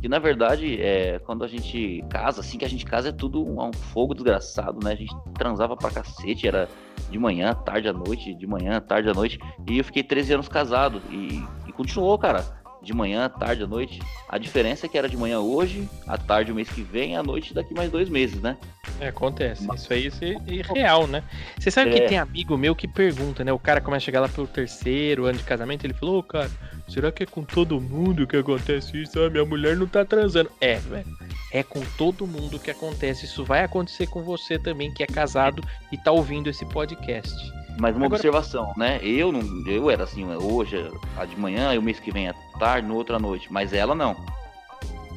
Que 0.00 0.08
na 0.08 0.18
verdade, 0.18 0.80
é, 0.80 1.18
quando 1.18 1.44
a 1.44 1.46
gente 1.46 2.02
casa, 2.08 2.40
assim 2.40 2.56
que 2.56 2.64
a 2.64 2.68
gente 2.68 2.86
casa, 2.86 3.10
é 3.10 3.12
tudo 3.12 3.44
um, 3.46 3.62
um 3.62 3.72
fogo 3.74 4.14
desgraçado, 4.14 4.82
né? 4.82 4.92
A 4.92 4.96
gente 4.96 5.14
transava 5.34 5.76
pra 5.76 5.90
cacete, 5.90 6.48
era 6.48 6.66
de 7.10 7.18
manhã, 7.18 7.54
tarde 7.54 7.88
à 7.88 7.92
noite, 7.92 8.34
de 8.34 8.46
manhã, 8.46 8.80
tarde 8.80 9.10
à 9.10 9.12
noite. 9.12 9.38
E 9.68 9.76
eu 9.76 9.84
fiquei 9.84 10.02
13 10.02 10.32
anos 10.32 10.48
casado. 10.48 11.02
E, 11.10 11.44
e 11.68 11.72
continuou, 11.72 12.16
cara. 12.16 12.61
De 12.82 12.92
manhã, 12.92 13.28
tarde 13.28 13.62
à 13.62 13.66
noite. 13.66 14.00
A 14.28 14.38
diferença 14.38 14.86
é 14.86 14.88
que 14.88 14.98
era 14.98 15.08
de 15.08 15.16
manhã 15.16 15.38
hoje, 15.38 15.88
à 16.06 16.18
tarde 16.18 16.50
o 16.50 16.54
mês 16.54 16.68
que 16.68 16.82
vem, 16.82 17.16
à 17.16 17.22
noite 17.22 17.54
daqui 17.54 17.72
mais 17.74 17.90
dois 17.90 18.08
meses, 18.08 18.40
né? 18.42 18.56
É, 19.00 19.08
acontece. 19.08 19.66
Isso 19.74 19.92
aí 19.92 20.06
isso 20.06 20.24
é 20.24 20.36
irreal, 20.48 21.06
né? 21.06 21.22
Você 21.58 21.70
sabe 21.70 21.92
que 21.92 21.98
É. 21.98 22.06
tem 22.08 22.18
amigo 22.18 22.56
meu 22.58 22.74
que 22.74 22.88
pergunta, 22.88 23.44
né? 23.44 23.52
O 23.52 23.58
cara 23.58 23.80
começa 23.80 24.02
a 24.02 24.06
chegar 24.06 24.20
lá 24.20 24.28
pelo 24.28 24.46
terceiro 24.48 25.26
ano 25.26 25.38
de 25.38 25.44
casamento, 25.44 25.84
ele 25.84 25.94
falou, 25.94 26.18
ô 26.18 26.22
cara, 26.24 26.50
será 26.88 27.12
que 27.12 27.22
é 27.22 27.26
com 27.26 27.44
todo 27.44 27.80
mundo 27.80 28.26
que 28.26 28.36
acontece 28.36 29.00
isso? 29.00 29.20
Ah, 29.20 29.30
minha 29.30 29.44
mulher 29.44 29.76
não 29.76 29.86
tá 29.86 30.04
transando. 30.04 30.50
É, 30.60 30.76
velho. 30.76 31.06
É 31.52 31.62
com 31.62 31.80
todo 31.96 32.26
mundo 32.26 32.58
que 32.58 32.70
acontece. 32.70 33.26
Isso 33.26 33.44
vai 33.44 33.62
acontecer 33.62 34.06
com 34.08 34.22
você 34.22 34.58
também, 34.58 34.92
que 34.92 35.02
é 35.02 35.06
casado 35.06 35.62
e 35.92 35.98
tá 35.98 36.10
ouvindo 36.10 36.48
esse 36.50 36.64
podcast. 36.66 37.32
Mas 37.78 37.96
uma 37.96 38.04
Agora- 38.04 38.16
observação, 38.18 38.72
né? 38.76 39.00
Eu 39.02 39.32
não, 39.32 39.40
eu 39.66 39.90
era 39.90 40.04
assim, 40.04 40.26
hoje 40.34 40.76
a 41.16 41.24
de 41.24 41.34
manhã 41.38 41.72
e 41.74 41.78
o 41.78 41.82
mês 41.82 41.98
que 41.98 42.10
vem 42.12 42.28
à 42.28 42.34
tarde, 42.58 42.86
no 42.86 42.94
outro 42.94 43.16
à 43.16 43.18
noite. 43.18 43.52
Mas 43.52 43.72
ela 43.72 43.94
não. 43.94 44.16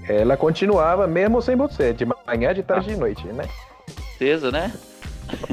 Ela 0.07 0.37
continuava 0.37 1.07
mesmo 1.07 1.41
sem 1.41 1.55
você, 1.55 1.93
de 1.93 2.05
manhã, 2.05 2.53
de 2.53 2.63
tarde 2.63 2.91
e 2.91 2.93
de 2.93 2.99
noite, 2.99 3.25
né? 3.27 3.45
Certeza, 4.17 4.51
né? 4.51 4.71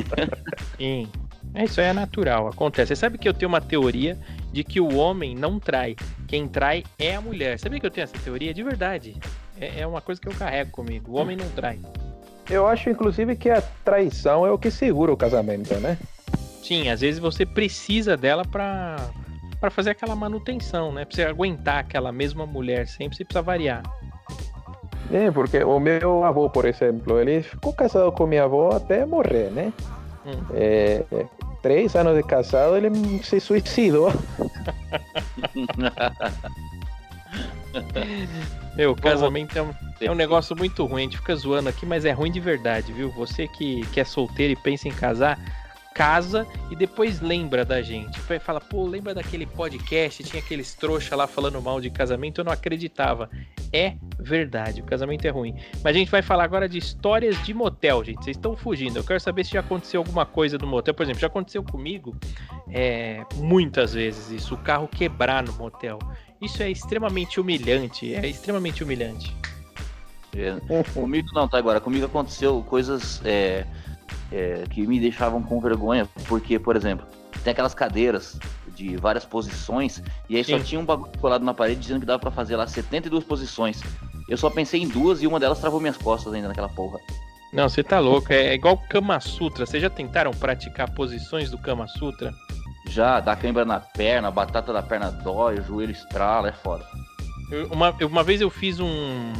Sim. 0.77 1.09
É, 1.55 1.65
Isso 1.65 1.81
aí 1.81 1.89
é 1.89 1.93
natural, 1.93 2.49
acontece. 2.49 2.89
Você 2.89 2.97
sabe 2.97 3.19
que 3.19 3.29
eu 3.29 3.35
tenho 3.35 3.49
uma 3.49 3.61
teoria 3.61 4.19
de 4.53 4.63
que 4.63 4.81
o 4.81 4.97
homem 4.97 5.35
não 5.35 5.59
trai. 5.59 5.97
Quem 6.27 6.49
trai 6.49 6.85
é 6.99 7.15
a 7.15 7.21
mulher. 7.21 7.59
Sabia 7.59 7.81
que 7.81 7.87
eu 7.87 7.91
tenho 7.91 8.05
essa 8.05 8.19
teoria? 8.19 8.55
De 8.55 8.63
verdade. 8.63 9.17
É, 9.61 9.81
é 9.81 9.87
uma 9.87 10.01
coisa 10.01 10.21
que 10.21 10.29
eu 10.29 10.35
carrego 10.35 10.71
comigo. 10.71 11.13
O 11.13 11.17
homem 11.17 11.37
não 11.37 11.49
trai. 11.51 11.79
Eu 12.49 12.67
acho, 12.67 12.91
inclusive, 12.91 13.37
que 13.37 13.51
a 13.51 13.63
traição 13.85 14.47
é 14.47 14.51
o 14.51 14.59
que 14.59 14.71
segura 14.71 15.13
o 15.13 15.17
casamento, 15.17 15.75
né? 15.77 15.99
Sim, 16.63 16.89
às 16.89 17.01
vezes 17.01 17.21
você 17.21 17.45
precisa 17.45 18.17
dela 18.17 18.45
pra, 18.45 18.97
pra 19.63 19.71
fazer 19.71 19.91
aquela 19.91 20.17
manutenção, 20.17 20.91
né? 20.91 21.05
Pra 21.05 21.15
você 21.15 21.23
aguentar 21.23 21.79
aquela 21.79 22.11
mesma 22.11 22.45
mulher 22.45 22.89
sempre, 22.89 23.17
você 23.17 23.25
precisa 23.25 23.41
variar. 23.41 23.85
É, 25.13 25.31
porque 25.31 25.63
o 25.63 25.79
meu 25.79 26.25
avô, 26.25 26.51
por 26.51 26.65
exemplo, 26.65 27.21
ele 27.21 27.45
ficou 27.45 27.73
casado 27.73 28.11
com 28.11 28.27
minha 28.27 28.43
avó 28.43 28.71
até 28.75 29.07
morrer, 29.07 29.53
né? 29.53 29.73
Hum. 30.27 30.33
É, 30.53 31.05
três 31.63 31.95
anos 31.95 32.17
de 32.17 32.25
casado, 32.25 32.77
ele 32.77 32.91
se 33.23 33.39
suicidou. 33.39 34.11
Meu, 38.77 38.97
casamento 38.97 39.57
é 39.57 39.63
um, 39.63 39.71
é 40.01 40.11
um 40.11 40.15
negócio 40.15 40.57
muito 40.57 40.85
ruim. 40.87 41.03
A 41.03 41.05
gente 41.05 41.19
fica 41.19 41.37
zoando 41.37 41.69
aqui, 41.69 41.87
mas 41.87 42.05
é 42.05 42.11
ruim 42.11 42.33
de 42.33 42.41
verdade, 42.41 42.93
viu? 42.93 43.11
Você 43.13 43.47
que, 43.47 43.87
que 43.93 44.01
é 44.01 44.05
solteiro 44.05 44.55
e 44.55 44.57
pensa 44.57 44.89
em 44.89 44.93
casar, 44.93 45.39
casa 45.95 46.47
e 46.71 46.77
depois 46.77 47.21
lembra 47.21 47.65
da 47.65 47.83
gente. 47.83 48.19
Fala, 48.41 48.61
pô, 48.61 48.87
lembra 48.87 49.15
daquele 49.15 49.47
podcast? 49.47 50.25
Tinha 50.25 50.43
aqueles 50.43 50.75
trouxa 50.75 51.15
lá 51.15 51.27
falando 51.27 51.61
mal 51.61 51.81
de 51.81 51.91
casamento, 51.91 52.41
eu 52.41 52.45
não 52.45 52.53
acreditava. 52.53 53.29
É 53.73 53.95
verdade, 54.19 54.81
o 54.81 54.85
casamento 54.85 55.27
é 55.27 55.31
ruim. 55.31 55.55
Mas 55.83 55.97
a 55.97 55.99
gente 55.99 56.11
vai 56.11 56.23
falar 56.23 56.45
agora 56.45 56.69
de 56.69 56.79
histórias 56.79 57.43
de 57.45 57.55
motel, 57.55 58.05
gente. 58.05 58.25
Vocês 58.25 58.37
estão 58.37 58.57
fugindo. 58.57 58.99
Eu 58.99 59.05
quero 59.05 59.21
saber 59.21 59.45
se 59.45 59.53
já 59.53 59.61
aconteceu 59.61 60.01
alguma 60.01 60.27
coisa 60.27 60.59
no 60.59 60.67
motel. 60.67 60.95
Por 60.95 61.03
exemplo, 61.03 61.21
já 61.21 61.27
aconteceu 61.27 61.63
comigo 61.63 62.17
é, 62.71 63.25
muitas 63.37 63.95
vezes 63.95 64.31
isso, 64.31 64.55
o 64.55 64.59
carro 64.59 64.89
quebrar 64.89 65.43
no 65.43 65.53
motel. 65.55 65.99
Isso 66.41 66.63
é 66.63 66.71
extremamente 66.71 67.41
humilhante. 67.41 68.15
É 68.15 68.27
extremamente 68.27 68.83
humilhante. 68.83 69.35
É, 70.35 70.57
comigo 70.93 71.29
não, 71.35 71.47
tá 71.47 71.59
agora. 71.59 71.81
Comigo 71.81 72.07
aconteceu 72.07 72.63
coisas. 72.69 73.23
É 73.25 73.67
é, 74.33 74.65
que 74.71 74.87
me 74.87 74.99
deixavam 74.99 75.43
com 75.43 75.61
vergonha, 75.61 76.09
porque, 76.27 76.59
por 76.59 76.75
exemplo, 76.75 77.07
tem 77.45 77.53
aquelas 77.53 77.75
cadeiras 77.75 78.39
de 78.75 78.97
várias 78.97 79.25
posições, 79.25 80.03
e 80.29 80.37
aí 80.37 80.45
Sim. 80.45 80.59
só 80.59 80.65
tinha 80.65 80.81
um 80.81 80.85
bagulho 80.85 81.13
colado 81.19 81.45
na 81.45 81.53
parede 81.53 81.81
dizendo 81.81 82.01
que 82.01 82.07
dava 82.07 82.19
para 82.19 82.31
fazer 82.31 82.57
lá 82.57 82.67
72 82.67 83.25
posições. 83.25 83.83
Eu 84.29 84.37
só 84.37 84.49
pensei 84.49 84.81
em 84.83 84.89
duas 84.89 85.23
e 85.23 85.27
uma 85.27 85.39
delas 85.39 85.61
travou 85.61 85.81
minhas 85.81 85.97
costas 85.97 86.33
ainda 86.33 86.49
naquela 86.49 86.69
porra. 86.69 86.99
Não, 87.53 87.69
você 87.69 87.83
tá 87.83 87.99
louco, 87.99 88.33
é, 88.33 88.47
é 88.47 88.55
igual 88.55 88.79
Kama 88.89 89.21
Sutra. 89.21 89.67
Vocês 89.67 89.83
já 89.83 89.91
tentaram 89.91 90.31
praticar 90.31 90.91
posições 90.95 91.51
do 91.51 91.59
Kama 91.59 91.87
Sutra? 91.87 92.33
Já, 92.89 93.21
dá 93.21 93.37
cãibra 93.37 93.65
na 93.65 93.79
perna, 93.79 94.29
a 94.29 94.31
batata 94.31 94.73
da 94.73 94.83
perna 94.83 95.11
dói, 95.11 95.59
o 95.59 95.63
joelho 95.63 95.93
estrala, 95.93 96.49
é 96.49 96.53
foda. 96.53 96.85
Uma, 97.71 97.91
uma 97.91 98.23
vez 98.23 98.41
eu 98.41 98.49
fiz 98.49 98.81
um, 98.81 99.33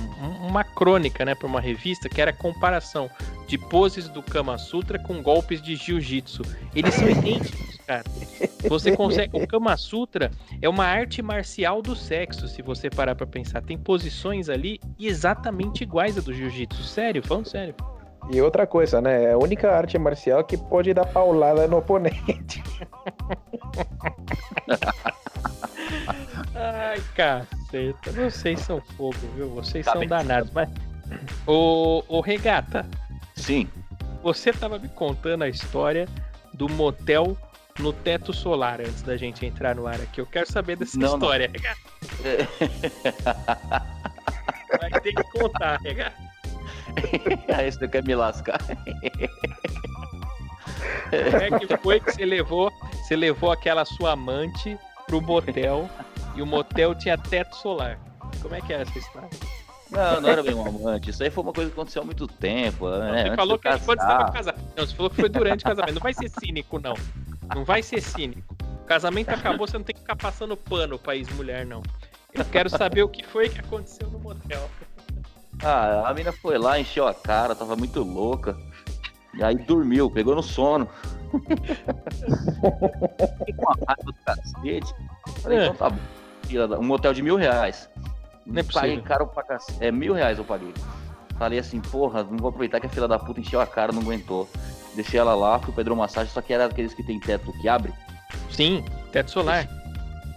uma 0.43 0.63
crônica, 0.63 1.25
né, 1.25 1.35
para 1.35 1.47
uma 1.47 1.61
revista 1.61 2.09
que 2.09 2.21
era 2.21 2.33
comparação 2.33 3.11
de 3.47 3.57
poses 3.57 4.09
do 4.09 4.23
Kama 4.23 4.59
Sutra 4.59 4.99
com 4.99 5.23
golpes 5.23 5.63
de 5.63 5.77
Jiu-Jitsu. 5.77 6.43
Eles 6.75 6.95
são 6.95 7.09
idênticos, 7.09 7.79
cara. 7.87 8.05
Você 8.69 8.95
consegue. 8.97 9.37
O 9.37 9.47
Kama 9.47 9.77
Sutra 9.77 10.31
é 10.61 10.69
uma 10.69 10.85
arte 10.85 11.23
marcial 11.23 11.81
do 11.81 11.97
sexo, 11.97 12.49
se 12.49 12.61
você 12.61 12.91
parar 12.91 13.15
para 13.15 13.27
pensar. 13.27 13.63
Tem 13.63 13.79
posições 13.79 14.49
ali 14.49 14.79
exatamente 14.99 15.83
iguais 15.83 16.19
a 16.19 16.21
do 16.21 16.35
Jiu-Jitsu. 16.35 16.83
Sério, 16.83 17.23
falando 17.23 17.47
sério. 17.47 17.75
E 18.31 18.41
outra 18.41 18.67
coisa, 18.67 19.01
né? 19.01 19.25
É 19.25 19.33
a 19.33 19.39
única 19.39 19.71
arte 19.71 19.99
marcial 19.99 20.45
que 20.45 20.57
pode 20.57 20.95
dar 20.95 21.07
paulada 21.07 21.67
no 21.67 21.79
oponente. 21.79 22.63
Ai, 26.55 27.01
caceta. 27.73 28.13
Vocês 28.13 28.61
são 28.61 28.81
fogo, 28.81 29.17
viu? 29.35 29.49
Vocês 29.51 29.85
tá 29.85 29.93
são 29.93 30.01
bem. 30.01 30.09
danados. 30.09 30.51
Mas. 30.53 30.69
Ô, 31.47 32.05
ô, 32.09 32.21
Regata. 32.21 32.87
Sim. 33.35 33.69
Você 34.23 34.53
tava 34.53 34.79
me 34.79 34.89
contando 34.89 35.43
a 35.43 35.49
história 35.49 36.07
do 36.55 36.69
motel 36.69 37.37
no 37.79 37.93
teto 37.93 38.33
solar 38.33 38.81
antes 38.81 39.03
da 39.03 39.17
gente 39.17 39.45
entrar 39.45 39.75
no 39.75 39.87
ar 39.87 40.01
aqui. 40.01 40.21
Eu 40.21 40.27
quero 40.27 40.51
saber 40.51 40.77
dessa 40.77 40.99
não, 40.99 41.15
história, 41.15 41.49
não. 41.49 41.55
Regata. 41.55 41.81
Vai 44.81 45.01
ter 45.01 45.13
que 45.15 45.25
contar, 45.39 45.81
Regata. 45.81 46.17
Aí 47.57 47.73
você 47.73 47.89
quer 47.89 48.05
me 48.05 48.15
lascar. 48.15 48.61
Como 51.31 51.43
é 51.43 51.59
que 51.59 51.77
foi 51.79 52.01
que 52.01 52.13
você 52.13 52.25
levou, 52.25 52.71
você 52.93 53.17
levou 53.17 53.51
aquela 53.51 53.85
sua 53.85 54.13
amante 54.13 54.79
pro 55.13 55.21
motel 55.21 55.91
e 56.35 56.41
o 56.41 56.47
motel 56.47 56.95
tinha 56.95 57.19
teto 57.19 57.55
solar. 57.57 57.99
Como 58.41 58.55
é 58.55 58.63
que 58.63 58.73
é 58.73 58.81
essa 58.81 58.99
história? 58.99 59.29
Não, 59.91 60.23
não 60.23 60.29
era 60.31 60.43
bem 60.43 60.55
um 60.55 60.67
amante. 60.67 61.11
Isso 61.11 61.23
aí 61.23 61.31
foi 61.31 61.45
uma 61.45 61.53
coisa 61.53 61.69
que 61.69 61.75
aconteceu 61.75 62.01
há 62.01 62.05
muito 62.05 62.27
tempo. 62.27 62.89
Né? 62.89 63.29
Você 63.29 63.37
falou 63.37 63.59
que 63.59 63.71
você 63.71 63.93
estava 63.93 64.33
casado. 64.33 64.59
Não, 64.75 64.87
você 64.87 64.95
falou 64.95 65.11
que 65.11 65.17
foi 65.17 65.29
durante 65.29 65.61
o 65.61 65.69
casamento. 65.69 65.95
Não 65.95 66.01
vai 66.01 66.15
ser 66.15 66.31
cínico, 66.31 66.81
não. 66.81 66.95
Não 67.55 67.63
vai 67.63 67.83
ser 67.83 68.01
cínico. 68.01 68.57
O 68.83 68.87
casamento 68.87 69.29
acabou, 69.29 69.67
você 69.67 69.77
não 69.77 69.85
tem 69.85 69.95
que 69.95 70.01
ficar 70.01 70.17
passando 70.17 70.57
pano 70.57 70.99
pra 70.99 71.15
ex-mulher, 71.15 71.67
não. 71.67 71.83
Eu 72.33 72.45
quero 72.47 72.71
saber 72.71 73.03
o 73.03 73.09
que 73.09 73.23
foi 73.23 73.51
que 73.51 73.61
aconteceu 73.61 74.09
no 74.09 74.19
motel. 74.19 74.71
Ah, 75.63 76.09
a 76.09 76.15
mina 76.15 76.33
foi 76.33 76.57
lá, 76.57 76.81
encheu 76.81 77.07
a 77.07 77.13
cara, 77.13 77.55
tava 77.55 77.77
muito 77.77 78.03
louca. 78.03 78.57
E 79.35 79.45
aí 79.45 79.57
dormiu, 79.57 80.11
pegou 80.11 80.35
no 80.35 80.43
sono. 80.43 80.89
Com 83.57 83.63
uma 83.63 83.77
raiva 83.87 84.03
do 84.05 84.15
cacete. 84.25 84.95
Falei, 85.43 85.59
é. 85.59 85.67
então 85.67 85.77
tá 85.77 85.91
bom. 85.91 85.99
Um 86.79 86.85
motel 86.85 87.15
de 87.15 87.23
mil 87.23 87.37
reais. 87.37 87.89
Não 88.45 88.61
é 88.61 88.63
paguei 88.63 89.01
caro 89.01 89.27
pra 89.27 89.43
cacete. 89.43 89.79
É 89.81 89.91
mil 89.91 90.13
reais 90.13 90.39
eu 90.39 90.45
paguei. 90.45 90.73
Falei 91.39 91.59
assim, 91.59 91.81
porra, 91.81 92.23
não 92.23 92.37
vou 92.37 92.51
aproveitar 92.51 92.79
que 92.79 92.87
a 92.87 92.91
filha 92.91 93.09
da 93.09 93.19
puta 93.19 93.41
encheu 93.41 93.61
a 93.61 93.67
cara, 93.67 93.93
não 93.93 94.03
aguentou. 94.03 94.49
Deixei 94.95 95.19
ela 95.19 95.35
lá, 95.35 95.59
fui 95.59 95.73
pra 95.73 95.81
hidromassagem, 95.81 96.33
só 96.33 96.43
que 96.43 96.53
era 96.53 96.67
aqueles 96.67 96.93
que 96.93 97.03
tem 97.03 97.19
teto 97.19 97.53
que 97.61 97.69
abre. 97.69 97.93
Sim, 98.51 98.85
teto 99.11 99.31
solar. 99.31 99.67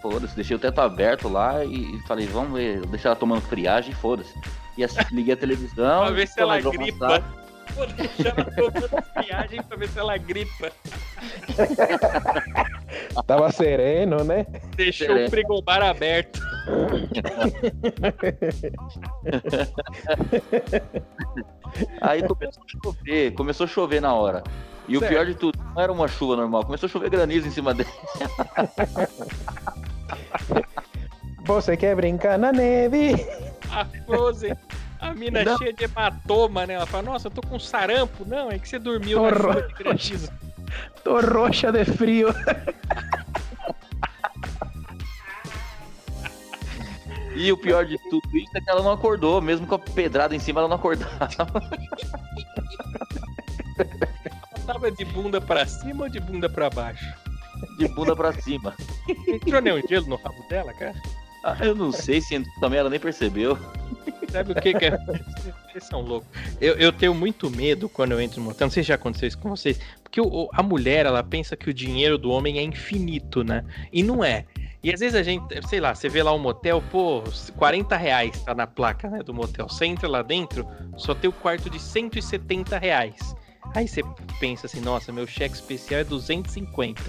Foda-se, 0.00 0.34
deixei 0.34 0.56
o 0.56 0.58
teto 0.58 0.80
aberto 0.80 1.28
lá 1.28 1.64
e 1.64 1.98
falei, 2.06 2.26
vamos 2.26 2.58
ver, 2.58 2.84
deixei 2.86 3.08
ela 3.08 3.16
tomando 3.16 3.42
friagem 3.42 3.92
foda-se. 3.94 4.32
E 4.76 4.84
assim, 4.84 5.00
liguei 5.10 5.34
a 5.34 5.36
televisão. 5.36 6.04
pra 6.06 6.10
ver 6.10 6.28
se 6.28 6.40
ela 6.40 6.60
gripa. 6.60 7.22
Vou 7.76 7.86
deixar 7.86 8.38
ela 8.38 8.44
tomando 8.44 9.02
friagem 9.12 9.62
pra 9.62 9.76
ver 9.76 9.88
se 9.88 9.98
ela 9.98 10.16
gripa. 10.16 10.72
Tava 13.26 13.52
sereno, 13.52 14.24
né? 14.24 14.46
Deixou 14.74 15.08
sereno. 15.08 15.26
o 15.26 15.30
frigobar 15.30 15.82
aberto. 15.82 16.40
Aí 22.00 22.22
começou 22.26 22.62
a 22.62 22.66
chover, 22.82 23.32
começou 23.34 23.64
a 23.64 23.68
chover 23.68 24.00
na 24.00 24.14
hora. 24.14 24.42
E 24.88 24.92
certo. 24.92 25.04
o 25.04 25.08
pior 25.08 25.26
de 25.26 25.34
tudo, 25.34 25.58
não 25.74 25.82
era 25.82 25.92
uma 25.92 26.08
chuva 26.08 26.36
normal, 26.36 26.64
começou 26.64 26.86
a 26.86 26.90
chover 26.90 27.10
granizo 27.10 27.46
em 27.46 27.50
cima 27.50 27.74
dele. 27.74 27.90
Você 31.44 31.76
quer 31.76 31.94
brincar 31.94 32.38
na 32.38 32.52
neve? 32.52 33.14
A 33.70 33.84
Frozen. 33.84 34.56
A 35.06 35.14
mina 35.14 35.44
não. 35.44 35.58
cheia 35.58 35.72
de 35.72 35.84
hematoma, 35.84 36.66
né? 36.66 36.74
Ela 36.74 36.86
fala, 36.86 37.04
nossa, 37.04 37.28
eu 37.28 37.30
tô 37.30 37.40
com 37.40 37.58
sarampo. 37.58 38.24
Não, 38.26 38.50
é 38.50 38.58
que 38.58 38.68
você 38.68 38.78
dormiu 38.78 39.18
tô 39.18 39.30
na 39.30 39.36
ro... 39.36 39.68
de 39.68 39.74
granizo. 39.74 40.32
tô 41.04 41.20
roxa 41.20 41.70
de 41.70 41.84
frio. 41.84 42.28
E 47.36 47.52
o 47.52 47.56
pior 47.56 47.84
de 47.84 47.98
tudo 48.08 48.26
isso 48.34 48.50
é 48.56 48.60
que 48.62 48.70
ela 48.70 48.82
não 48.82 48.92
acordou, 48.92 49.42
mesmo 49.42 49.66
com 49.66 49.74
a 49.74 49.78
pedrada 49.78 50.34
em 50.34 50.38
cima, 50.38 50.60
ela 50.60 50.68
não 50.68 50.76
acordava. 50.76 51.28
Ela 53.78 54.64
tava 54.66 54.90
de 54.90 55.04
bunda 55.04 55.38
pra 55.38 55.66
cima 55.66 56.04
ou 56.04 56.08
de 56.08 56.18
bunda 56.18 56.48
pra 56.48 56.70
baixo? 56.70 57.04
De 57.78 57.86
bunda 57.88 58.16
pra 58.16 58.32
cima. 58.32 58.74
Entrou 59.28 59.60
nenhum 59.60 59.86
gelo 59.86 60.06
no 60.06 60.16
rabo 60.16 60.42
dela, 60.48 60.72
cara? 60.72 60.94
Ah, 61.46 61.56
eu 61.64 61.76
não 61.76 61.92
sei 61.92 62.20
se 62.20 62.44
também 62.58 62.80
ela 62.80 62.90
nem 62.90 62.98
percebeu. 62.98 63.56
Sabe 64.32 64.50
o 64.50 64.54
que, 64.56 64.74
que 64.74 64.84
é? 64.86 64.98
Vocês 65.68 65.84
são 65.84 66.00
loucos. 66.00 66.28
Eu, 66.60 66.74
eu 66.74 66.92
tenho 66.92 67.14
muito 67.14 67.48
medo 67.48 67.88
quando 67.88 68.10
eu 68.10 68.20
entro 68.20 68.40
no 68.40 68.46
motel. 68.46 68.66
Não 68.66 68.72
sei 68.72 68.82
se 68.82 68.88
já 68.88 68.96
aconteceu 68.96 69.28
isso 69.28 69.38
com 69.38 69.50
vocês. 69.50 69.78
Porque 70.02 70.20
o, 70.20 70.48
a 70.52 70.60
mulher, 70.60 71.06
ela 71.06 71.22
pensa 71.22 71.56
que 71.56 71.70
o 71.70 71.72
dinheiro 71.72 72.18
do 72.18 72.32
homem 72.32 72.58
é 72.58 72.62
infinito, 72.62 73.44
né? 73.44 73.64
E 73.92 74.02
não 74.02 74.24
é. 74.24 74.44
E 74.82 74.92
às 74.92 74.98
vezes 74.98 75.14
a 75.14 75.22
gente, 75.22 75.44
sei 75.68 75.78
lá, 75.78 75.94
você 75.94 76.08
vê 76.08 76.20
lá 76.20 76.34
um 76.34 76.38
motel, 76.38 76.82
pô, 76.90 77.22
40 77.56 77.96
reais 77.96 78.42
tá 78.42 78.52
na 78.52 78.66
placa 78.66 79.08
né, 79.08 79.22
do 79.22 79.32
motel. 79.32 79.68
Você 79.68 79.86
entra 79.86 80.08
lá 80.08 80.22
dentro, 80.22 80.66
só 80.96 81.14
tem 81.14 81.30
o 81.30 81.32
quarto 81.32 81.70
de 81.70 81.78
170 81.78 82.76
reais. 82.76 83.36
Aí 83.72 83.86
você 83.86 84.02
pensa 84.40 84.66
assim, 84.66 84.80
nossa, 84.80 85.12
meu 85.12 85.28
cheque 85.28 85.54
especial 85.54 86.00
é 86.00 86.04
250. 86.04 87.02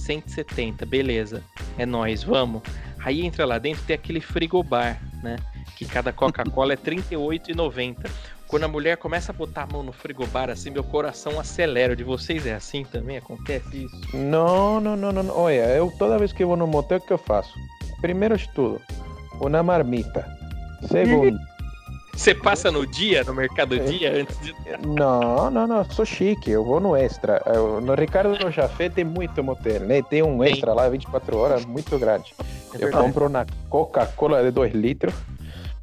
170, 0.00 0.84
beleza. 0.86 1.42
É 1.78 1.86
nós, 1.86 2.22
vamos. 2.22 2.62
Aí 2.98 3.24
entra 3.24 3.44
lá 3.44 3.58
dentro, 3.58 3.82
tem 3.84 3.94
aquele 3.94 4.20
frigobar, 4.20 5.00
né? 5.22 5.36
Que 5.76 5.84
cada 5.84 6.12
Coca-Cola 6.12 6.72
é 6.72 6.76
R$38,90. 6.82 8.10
Quando 8.46 8.64
a 8.64 8.68
mulher 8.68 8.96
começa 8.96 9.30
a 9.30 9.34
botar 9.34 9.62
a 9.62 9.66
mão 9.72 9.82
no 9.82 9.92
frigobar, 9.92 10.50
assim, 10.50 10.70
meu 10.70 10.82
coração 10.82 11.38
acelera. 11.38 11.94
De 11.94 12.02
vocês 12.02 12.46
é 12.46 12.54
assim 12.54 12.84
também? 12.84 13.16
Acontece 13.16 13.84
isso? 13.84 14.16
Não, 14.16 14.80
não, 14.80 14.96
não, 14.96 15.12
não. 15.12 15.36
Olha, 15.36 15.68
eu 15.68 15.92
toda 15.98 16.18
vez 16.18 16.32
que 16.32 16.44
vou 16.44 16.56
no 16.56 16.66
motel, 16.66 16.98
o 16.98 17.00
que 17.00 17.12
eu 17.12 17.18
faço? 17.18 17.54
Primeiro 18.00 18.36
de 18.36 18.48
tudo, 18.48 18.80
uma 19.40 19.62
marmita. 19.62 20.26
Segundo. 20.88 21.38
Você 22.14 22.34
passa 22.34 22.70
no 22.70 22.86
dia, 22.86 23.24
no 23.24 23.34
mercado 23.34 23.78
dia, 23.78 24.20
antes 24.20 24.38
de. 24.40 24.54
Não, 24.86 25.50
não, 25.50 25.66
não, 25.66 25.84
sou 25.84 26.04
chique, 26.04 26.50
eu 26.50 26.64
vou 26.64 26.78
no 26.78 26.94
extra. 26.94 27.42
Eu, 27.46 27.80
no 27.80 27.94
Ricardo 27.94 28.50
Jafé 28.50 28.88
tem 28.88 29.04
muito 29.04 29.42
motel, 29.42 29.80
né? 29.80 30.02
Tem 30.02 30.22
um 30.22 30.44
extra 30.44 30.74
lá, 30.74 30.88
24 30.88 31.36
horas, 31.36 31.64
muito 31.64 31.98
grande. 31.98 32.34
É 32.78 32.84
eu 32.84 32.90
compro 32.90 33.26
uma 33.26 33.46
Coca-Cola 33.68 34.42
de 34.42 34.50
2 34.50 34.74
litros 34.74 35.14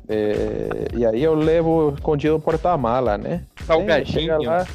é, 0.09 0.87
e 0.95 1.05
aí 1.05 1.21
eu 1.21 1.35
levo 1.35 1.93
escondido 1.93 2.33
no 2.33 2.39
porta-mala, 2.39 3.17
né? 3.17 3.43
Salgadinho. 3.65 4.31
É, 4.31 4.37
lá, 4.37 4.67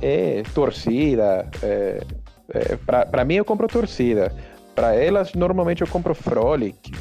é, 0.00 0.42
torcida. 0.54 1.48
É, 1.62 2.00
é, 2.54 2.76
pra, 2.76 3.04
pra 3.04 3.24
mim 3.24 3.34
eu 3.34 3.44
compro 3.44 3.66
torcida. 3.66 4.32
Pra 4.74 4.94
elas, 4.94 5.32
normalmente 5.34 5.82
eu 5.82 5.88
compro 5.88 6.14
Frolic. 6.14 6.92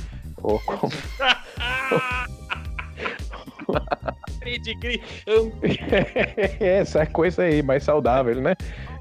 Ou 0.41 0.59
compro... 0.59 0.97
Pedigree 4.39 5.01
Essa 6.59 7.05
coisa 7.05 7.43
aí, 7.43 7.61
mais 7.61 7.83
saudável, 7.83 8.35
né? 8.41 8.55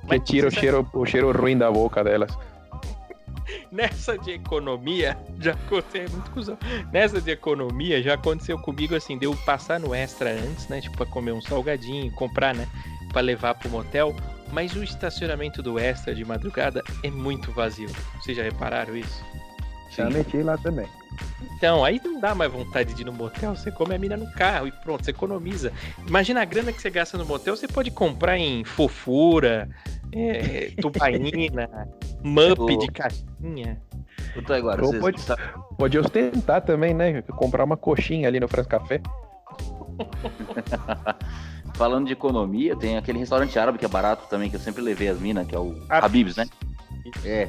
Que 0.09 0.21
tira 0.21 0.49
o 0.49 0.51
cheiro, 0.51 0.89
o 0.93 1.05
cheiro 1.05 1.33
ruim 1.33 1.57
da 1.57 1.71
boca 1.71 2.03
delas. 2.03 2.37
Nessa 3.71 4.19
de 4.19 4.33
economia, 4.33 5.17
já 5.41 5.53
aconteceu 5.53 6.03
é 6.03 6.09
muito 6.09 6.31
cuzão. 6.31 6.59
Nessa 6.93 7.21
de 7.21 7.31
economia, 7.31 8.03
já 8.03 8.15
aconteceu 8.15 8.59
comigo 8.59 8.95
assim, 8.95 9.19
deu 9.19 9.37
passar 9.45 9.79
no 9.79 9.95
extra 9.95 10.31
antes, 10.31 10.69
né? 10.69 10.81
Tipo, 10.81 10.97
pra 10.97 11.07
comer 11.07 11.33
um 11.33 11.41
salgadinho, 11.41 12.11
comprar, 12.13 12.55
né? 12.55 12.67
Pra 13.13 13.21
levar 13.21 13.55
pro 13.55 13.71
motel. 13.71 14.15
Mas 14.53 14.75
o 14.75 14.83
estacionamento 14.83 15.63
do 15.63 15.79
extra 15.79 16.15
de 16.15 16.25
madrugada 16.25 16.83
é 17.03 17.11
muito 17.11 17.51
vazio. 17.53 17.91
Vocês 18.21 18.37
já 18.37 18.43
repararam 18.43 18.97
isso? 18.97 19.25
Já 19.97 20.11
meti 20.11 20.43
lá 20.43 20.59
também. 20.59 20.87
Então, 21.57 21.85
aí 21.85 22.01
não 22.05 22.21
dá 22.21 22.35
mais 22.35 22.53
vontade 22.53 22.93
de 22.93 23.03
ir 23.03 23.05
no 23.05 23.13
motel, 23.13 23.57
você 23.57 23.71
come 23.71 23.95
a 23.95 23.99
mina 23.99 24.17
no 24.17 24.31
carro 24.33 24.67
e 24.67 24.73
pronto, 24.73 25.05
você 25.05 25.11
economiza. 25.11 25.73
Imagina 26.07 26.43
a 26.43 26.45
grana 26.45 26.73
que 26.73 26.81
você 26.81 26.91
gasta 26.91 27.17
no 27.17 27.25
motel, 27.25 27.57
você 27.57 27.67
pode 27.67 27.91
comprar 27.91 28.37
em 28.37 28.63
fofura, 28.65 29.69
é, 30.13 30.73
tubaína, 30.81 31.89
mup 32.23 32.77
de 32.77 32.89
caixinha. 32.89 33.81
Agora, 34.49 34.85
Ou 34.85 34.93
pode, 34.99 35.23
pode 35.79 35.99
ostentar 35.99 36.61
também, 36.61 36.93
né? 36.93 37.23
Comprar 37.23 37.65
uma 37.65 37.77
coxinha 37.77 38.29
ali 38.29 38.39
no 38.39 38.47
France 38.49 38.69
Café. 38.69 39.01
Falando 41.75 42.07
de 42.07 42.13
economia, 42.13 42.77
tem 42.77 42.99
aquele 42.99 43.19
restaurante 43.19 43.59
árabe 43.59 43.79
que 43.79 43.85
é 43.85 43.89
barato 43.89 44.29
também, 44.29 44.51
que 44.51 44.57
eu 44.57 44.61
sempre 44.61 44.83
levei 44.83 45.09
as 45.09 45.19
minas, 45.19 45.47
que 45.47 45.55
é 45.55 45.59
o 45.59 45.75
Habibs, 45.89 46.37
né? 46.37 46.47
É, 47.25 47.49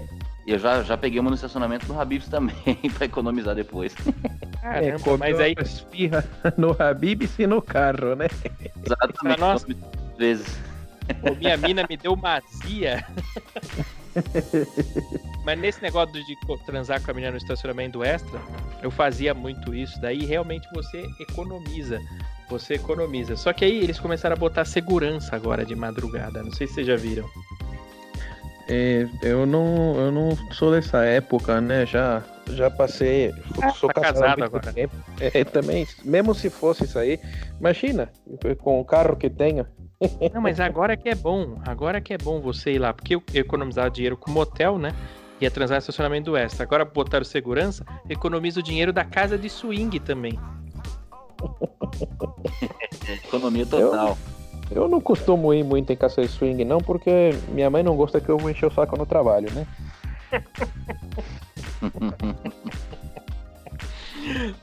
eu 0.54 0.60
já, 0.60 0.82
já 0.84 0.98
peguei 0.98 1.20
uma 1.20 1.30
no 1.30 1.36
estacionamento 1.36 1.86
do 1.86 2.00
Habibs 2.00 2.28
também, 2.28 2.56
pra 2.96 3.06
economizar 3.06 3.56
depois. 3.56 3.94
Caramba, 4.62 5.12
é, 5.12 5.18
mas 5.18 5.40
aí. 5.40 5.56
Espirra 5.60 6.24
no 6.58 6.76
Habibs 6.82 7.38
e 7.38 7.46
no 7.46 7.62
carro, 7.62 8.16
né? 8.16 8.28
Exatamente. 8.84 9.40
Nossa. 9.40 9.68
Vezes. 10.18 10.58
Pô, 11.22 11.36
minha 11.36 11.58
mina 11.58 11.86
me 11.90 11.96
deu 11.96 12.16
mazia. 12.16 13.06
Mas 15.46 15.60
nesse 15.60 15.82
negócio 15.82 16.14
de 16.14 16.36
transar 16.66 17.02
com 17.02 17.12
a 17.12 17.14
menina 17.14 17.32
no 17.32 17.38
estacionamento 17.38 18.04
extra, 18.04 18.42
eu 18.82 18.92
fazia 18.92 19.34
muito 19.34 19.74
isso. 19.74 20.00
Daí 20.02 20.26
realmente 20.26 20.68
você 20.74 21.06
economiza. 21.20 22.02
Você 22.50 22.74
economiza. 22.74 23.36
Só 23.36 23.54
que 23.54 23.64
aí 23.64 23.78
eles 23.78 24.00
começaram 24.00 24.36
a 24.36 24.40
botar 24.40 24.66
segurança 24.66 25.36
agora 25.36 25.66
de 25.66 25.76
madrugada. 25.76 26.44
Não 26.44 26.52
sei 26.52 26.68
se 26.68 26.74
vocês 26.74 26.88
já 26.88 26.96
viram. 26.96 27.30
É, 28.70 29.08
eu 29.22 29.46
não, 29.46 29.96
eu 29.96 30.12
não 30.12 30.36
sou 30.52 30.72
dessa 30.72 31.04
época, 31.06 31.62
né? 31.62 31.86
Já, 31.86 32.22
já 32.50 32.70
passei. 32.70 33.34
Ah, 33.62 33.70
sou 33.70 33.90
tá 33.90 34.02
casado, 34.02 34.44
agora. 34.44 34.74
Tempo. 34.74 34.96
É, 35.20 35.44
também, 35.46 35.88
mesmo 36.04 36.36
se 36.36 36.50
fosse 36.50 36.84
isso 36.84 37.00
aí, 37.00 37.20
imagina, 37.60 38.12
com 38.60 38.80
o 38.80 38.86
carro 38.86 39.16
que 39.16 39.30
tenho. 39.30 39.66
Não, 40.34 40.42
mas 40.42 40.60
agora 40.60 40.98
que 40.98 41.10
é 41.10 41.16
bom, 41.16 41.60
agora 41.66 42.02
que 42.02 42.14
é 42.14 42.18
bom 42.18 42.42
você 42.42 42.74
ir 42.74 42.80
lá, 42.80 42.94
porque 42.94 43.16
eu 43.16 43.24
economizava 43.34 43.90
dinheiro 43.90 44.18
com 44.18 44.32
motel, 44.32 44.78
né? 44.78 44.94
Ia 45.40 45.50
transar 45.50 45.78
estacionamento 45.78 46.32
do 46.32 46.38
extra. 46.38 46.64
Agora 46.64 46.84
botaram 46.84 47.24
segurança, 47.24 47.86
economiza 48.10 48.60
o 48.60 48.64
dinheiro 48.64 48.92
da 48.92 49.06
casa 49.06 49.38
de 49.38 49.50
swing 49.50 50.00
também. 50.00 50.38
Economia 53.24 53.66
total. 53.66 54.10
Eu... 54.10 54.37
Eu 54.70 54.88
não 54.88 55.00
costumo 55.00 55.54
ir 55.54 55.64
muito 55.64 55.92
em 55.92 55.96
caça 55.96 56.22
de 56.22 56.28
swing, 56.28 56.66
não, 56.66 56.80
porque 56.80 57.32
minha 57.50 57.70
mãe 57.70 57.84
não 57.84 57.96
gosta 57.96 58.20
que 58.20 58.30
eu 58.30 58.38
vou 58.38 58.50
encher 58.50 58.66
o 58.66 58.72
saco 58.72 58.98
no 58.98 59.06
trabalho, 59.06 59.50
né? 59.54 59.66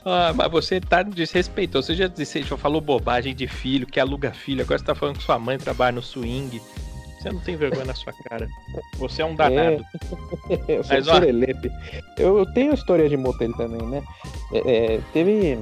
ah, 0.05 0.31
mas 0.35 0.51
você 0.51 0.79
tá 0.79 1.01
desrespeitoso. 1.01 1.87
Você 1.87 1.95
já, 1.95 2.07
você 2.07 2.43
já 2.43 2.57
falou 2.57 2.79
bobagem 2.81 3.33
de 3.33 3.47
filho, 3.47 3.87
que 3.87 3.99
aluga 3.99 4.31
filho. 4.31 4.61
Agora 4.61 4.77
você 4.77 4.85
tá 4.85 4.93
falando 4.93 5.17
que 5.17 5.23
sua 5.23 5.39
mãe 5.39 5.57
trabalha 5.57 5.93
no 5.93 6.03
swing. 6.03 6.61
Você 7.19 7.31
não 7.31 7.39
tem 7.39 7.55
vergonha 7.55 7.85
na 7.85 7.95
sua 7.95 8.13
cara. 8.29 8.47
Você 8.97 9.23
é 9.23 9.25
um 9.25 9.35
danado. 9.35 9.83
É, 10.49 10.59
eu 10.77 10.83
sou 10.83 10.97
Mas. 10.97 11.71
Eu 12.17 12.45
tenho 12.53 12.73
história 12.73 13.07
de 13.09 13.17
motel 13.17 13.51
também, 13.53 13.81
né? 13.87 14.03
É, 14.53 14.95
é, 14.95 15.01
teve, 15.11 15.57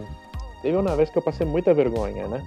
teve 0.62 0.76
uma 0.76 0.98
vez 0.98 1.10
que 1.10 1.18
eu 1.18 1.22
passei 1.22 1.48
muita 1.48 1.74
vergonha, 1.74 2.28
né? 2.28 2.46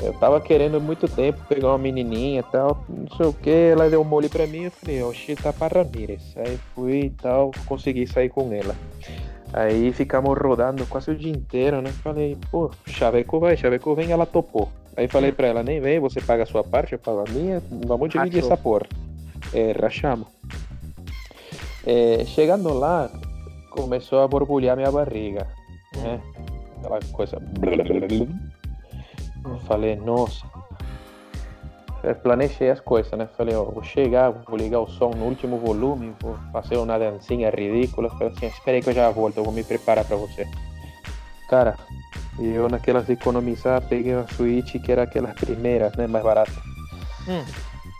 Eu 0.00 0.12
tava 0.12 0.40
querendo 0.40 0.80
muito 0.80 1.08
tempo 1.08 1.44
pegar 1.48 1.68
uma 1.68 1.78
menininha 1.78 2.40
e 2.40 2.42
tal, 2.44 2.84
não 2.88 3.16
sei 3.16 3.26
o 3.26 3.32
que, 3.32 3.50
ela 3.50 3.90
deu 3.90 4.00
um 4.00 4.04
mole 4.04 4.28
pra 4.28 4.46
mim, 4.46 4.64
eu 4.64 4.70
falei, 4.70 5.02
oxi, 5.02 5.34
tá 5.34 5.52
para 5.52 5.82
Ramírez. 5.82 6.34
Aí 6.36 6.56
fui 6.72 7.00
e 7.06 7.10
tal, 7.10 7.50
consegui 7.66 8.06
sair 8.06 8.28
com 8.28 8.52
ela. 8.52 8.76
Aí 9.52 9.92
ficamos 9.92 10.38
rodando 10.38 10.86
quase 10.86 11.10
o 11.10 11.16
dia 11.16 11.32
inteiro, 11.32 11.82
né? 11.82 11.90
Falei, 11.90 12.36
pô, 12.50 12.70
Chaveco 12.86 13.40
vai, 13.40 13.56
Chaveco 13.56 13.94
vem, 13.94 14.12
ela 14.12 14.24
topou. 14.24 14.68
Aí 14.96 15.08
falei 15.08 15.32
pra 15.32 15.48
ela, 15.48 15.62
nem 15.64 15.80
vem, 15.80 15.98
você 15.98 16.20
paga 16.20 16.44
a 16.44 16.46
sua 16.46 16.62
parte, 16.62 16.92
eu 16.92 16.98
pago 16.98 17.24
a 17.26 17.32
minha, 17.32 17.60
vamos 17.86 18.08
dividir 18.08 18.38
essa 18.44 18.56
porra. 18.56 18.86
É, 19.52 19.72
rachamos. 19.72 20.28
É, 21.84 22.24
chegando 22.24 22.72
lá, 22.72 23.10
começou 23.70 24.20
a 24.20 24.28
borbulhar 24.28 24.76
minha 24.76 24.92
barriga, 24.92 25.46
né? 25.96 26.20
Aquela 26.78 27.00
coisa... 27.12 27.42
Falei, 29.66 29.96
nossa. 29.96 30.46
Eu 32.02 32.14
planejei 32.14 32.70
as 32.70 32.80
coisas, 32.80 33.12
né? 33.18 33.28
Falei, 33.36 33.54
ó, 33.54 33.64
vou 33.64 33.82
chegar, 33.82 34.30
vou 34.30 34.56
ligar 34.56 34.80
o 34.80 34.86
som 34.86 35.10
no 35.10 35.24
último 35.24 35.58
volume, 35.58 36.14
vou 36.20 36.38
fazer 36.52 36.76
uma 36.76 36.98
dancinha 36.98 37.50
ridícula. 37.50 38.08
Falei 38.10 38.28
assim, 38.28 38.46
espera 38.46 38.76
aí 38.76 38.82
que 38.82 38.90
eu 38.90 38.94
já 38.94 39.10
volto, 39.10 39.38
eu 39.38 39.44
vou 39.44 39.52
me 39.52 39.64
preparar 39.64 40.04
para 40.04 40.16
você. 40.16 40.46
Cara, 41.48 41.76
eu 42.38 42.68
naquelas 42.68 43.06
de 43.06 43.14
economizar 43.14 43.82
peguei 43.88 44.14
uma 44.14 44.28
suíte 44.28 44.78
que 44.78 44.92
era 44.92 45.02
aquelas 45.02 45.34
primeiras, 45.34 45.92
né? 45.96 46.06
Mais 46.06 46.22
barata. 46.22 46.52
Hum. 47.26 47.44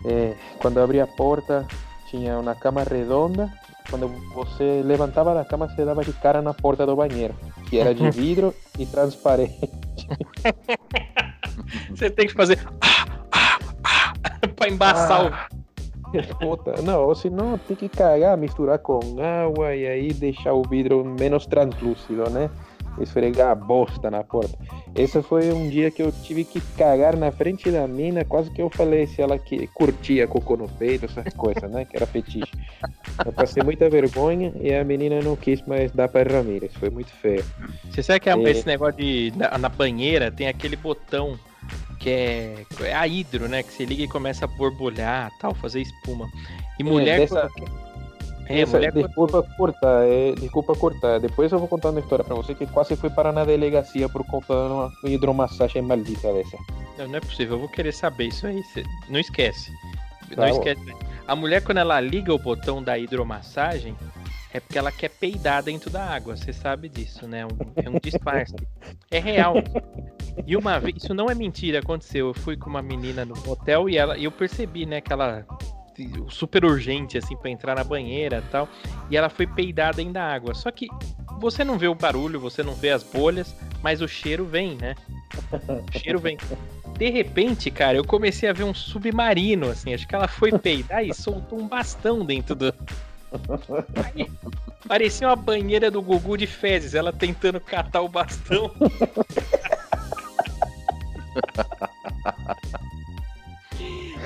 É, 0.06 0.34
quando 0.60 0.78
abri 0.78 1.00
a 1.00 1.06
porta, 1.06 1.66
tinha 2.08 2.38
uma 2.38 2.54
cama 2.54 2.84
redonda. 2.84 3.52
Quando 3.90 4.08
você 4.34 4.82
levantava 4.84 5.34
da 5.34 5.44
cama, 5.44 5.68
você 5.68 5.84
dava 5.84 6.04
de 6.04 6.12
cara 6.12 6.40
na 6.40 6.54
porta 6.54 6.86
do 6.86 6.94
banheiro, 6.94 7.34
que 7.68 7.78
era 7.78 7.94
de 7.94 8.08
vidro 8.12 8.54
e 8.78 8.86
transparente. 8.86 9.70
Você 11.90 12.10
tem 12.10 12.26
que 12.26 12.34
fazer 12.34 12.58
ah, 12.80 13.06
ah, 13.32 13.58
ah, 13.84 14.48
pra 14.56 14.68
embaçar 14.68 15.20
ah, 15.20 15.48
o. 15.54 15.58
Puta, 16.40 16.80
não, 16.82 17.04
ou 17.04 17.14
senão 17.14 17.58
tem 17.58 17.76
que 17.76 17.88
cagar, 17.88 18.36
misturar 18.36 18.78
com 18.78 19.00
água 19.20 19.74
e 19.74 19.86
aí 19.86 20.12
deixar 20.12 20.54
o 20.54 20.62
vidro 20.62 21.04
menos 21.04 21.44
translúcido, 21.46 22.30
né? 22.30 22.48
Esfregar 22.98 23.50
a 23.50 23.54
bosta 23.54 24.10
na 24.10 24.24
porta. 24.24 24.58
Esse 24.96 25.22
foi 25.22 25.52
um 25.52 25.68
dia 25.68 25.90
que 25.90 26.02
eu 26.02 26.10
tive 26.10 26.44
que 26.44 26.60
cagar 26.76 27.14
na 27.14 27.30
frente 27.30 27.70
da 27.70 27.86
mina, 27.86 28.24
quase 28.24 28.50
que 28.50 28.60
eu 28.60 28.70
falei 28.70 29.06
se 29.06 29.20
ela 29.20 29.38
que 29.38 29.66
curtia 29.68 30.26
cocô 30.26 30.56
no 30.56 30.68
peito, 30.68 31.04
essas 31.04 31.32
coisas, 31.34 31.70
né? 31.70 31.84
Que 31.84 31.96
era 31.96 32.06
fetiche. 32.06 32.52
Eu 33.24 33.32
passei 33.32 33.62
muita 33.62 33.88
vergonha 33.88 34.52
e 34.60 34.74
a 34.74 34.82
menina 34.82 35.20
não 35.20 35.36
quis 35.36 35.62
mais 35.66 35.92
dar 35.92 36.08
para 36.08 36.32
Ramírez, 36.32 36.72
foi 36.74 36.90
muito 36.90 37.12
feio. 37.12 37.44
Você 37.90 38.02
sabe 38.02 38.20
que 38.20 38.30
é, 38.30 38.42
esse 38.50 38.66
negócio 38.66 38.96
de 38.96 39.32
na, 39.36 39.58
na 39.58 39.68
banheira 39.68 40.32
tem 40.32 40.48
aquele 40.48 40.74
botão 40.74 41.38
que 41.98 42.10
é, 42.10 42.66
é 42.82 42.94
a 42.94 43.06
hidro, 43.06 43.48
né? 43.48 43.62
Que 43.62 43.72
você 43.72 43.84
liga 43.84 44.02
e 44.02 44.08
começa 44.08 44.44
a 44.44 44.48
borbulhar, 44.48 45.30
tal, 45.40 45.54
fazer 45.54 45.80
espuma. 45.80 46.28
E 46.78 46.82
é, 46.82 46.84
mulher. 46.84 47.20
Dessa... 47.20 47.48
É, 48.48 48.60
Essa, 48.60 48.78
mulher... 48.78 48.92
Desculpa 48.92 49.42
cortar, 49.56 50.06
é, 50.06 50.32
desculpa 50.32 50.74
cortar. 50.74 51.20
Depois 51.20 51.52
eu 51.52 51.58
vou 51.58 51.68
contar 51.68 51.90
uma 51.90 52.00
história 52.00 52.24
pra 52.24 52.34
você 52.34 52.54
que 52.54 52.66
quase 52.66 52.96
fui 52.96 53.10
parar 53.10 53.32
na 53.32 53.44
delegacia 53.44 54.08
por 54.08 54.24
conta 54.24 54.54
de 54.54 54.72
uma 54.72 54.92
hidromassagem 55.04 55.82
maldita 55.82 56.32
dessa. 56.32 56.56
Não, 56.96 57.06
não 57.08 57.16
é 57.16 57.20
possível, 57.20 57.56
eu 57.56 57.60
vou 57.60 57.68
querer 57.68 57.92
saber 57.92 58.28
isso 58.28 58.46
aí. 58.46 58.62
Não 59.10 59.20
esquece. 59.20 59.70
Tá 60.34 60.42
não 60.42 60.48
esquece. 60.48 60.80
A 61.26 61.36
mulher, 61.36 61.62
quando 61.62 61.78
ela 61.78 62.00
liga 62.00 62.32
o 62.32 62.38
botão 62.38 62.82
da 62.82 62.98
hidromassagem, 62.98 63.94
é 64.52 64.60
porque 64.60 64.78
ela 64.78 64.90
quer 64.90 65.10
peidar 65.10 65.62
dentro 65.62 65.90
da 65.90 66.02
água. 66.02 66.34
Você 66.34 66.52
sabe 66.52 66.88
disso, 66.88 67.26
né? 67.26 67.44
Um, 67.44 67.50
é 67.76 67.90
um 67.90 67.98
disfarce. 68.02 68.54
é 69.10 69.18
real. 69.18 69.54
E 70.48 70.56
uma 70.56 70.80
vez, 70.80 70.96
isso 70.96 71.12
não 71.12 71.28
é 71.28 71.34
mentira, 71.34 71.80
aconteceu. 71.80 72.28
Eu 72.28 72.34
fui 72.34 72.56
com 72.56 72.70
uma 72.70 72.80
menina 72.80 73.22
no 73.22 73.34
hotel 73.46 73.86
e 73.86 73.98
ela, 73.98 74.18
eu 74.18 74.32
percebi, 74.32 74.86
né, 74.86 74.98
que 74.98 75.12
ela 75.12 75.44
super 76.30 76.64
urgente 76.64 77.18
assim 77.18 77.36
para 77.36 77.50
entrar 77.50 77.74
na 77.74 77.84
banheira, 77.84 78.42
tal, 78.50 78.66
e 79.10 79.16
ela 79.16 79.28
foi 79.28 79.46
peidada 79.46 79.98
dentro 79.98 80.14
da 80.14 80.24
água. 80.24 80.54
Só 80.54 80.70
que 80.70 80.88
você 81.38 81.62
não 81.64 81.76
vê 81.76 81.86
o 81.86 81.94
barulho, 81.94 82.40
você 82.40 82.62
não 82.62 82.72
vê 82.72 82.88
as 82.88 83.02
bolhas, 83.02 83.54
mas 83.82 84.00
o 84.00 84.08
cheiro 84.08 84.46
vem, 84.46 84.74
né? 84.76 84.94
O 85.52 85.98
cheiro 85.98 86.18
vem. 86.18 86.38
De 86.96 87.10
repente, 87.10 87.70
cara, 87.70 87.98
eu 87.98 88.04
comecei 88.04 88.48
a 88.48 88.52
ver 88.54 88.64
um 88.64 88.72
submarino, 88.72 89.68
assim. 89.68 89.92
Acho 89.92 90.08
que 90.08 90.14
ela 90.14 90.28
foi 90.28 90.58
peidar 90.58 91.04
e 91.04 91.12
soltou 91.12 91.60
um 91.60 91.68
bastão 91.68 92.24
dentro 92.24 92.54
do. 92.54 92.74
Aí, 94.02 94.30
parecia 94.86 95.28
uma 95.28 95.36
banheira 95.36 95.90
do 95.90 96.00
Gugu 96.00 96.38
de 96.38 96.46
fezes, 96.46 96.94
ela 96.94 97.12
tentando 97.12 97.60
catar 97.60 98.00
o 98.00 98.08
bastão. 98.08 98.72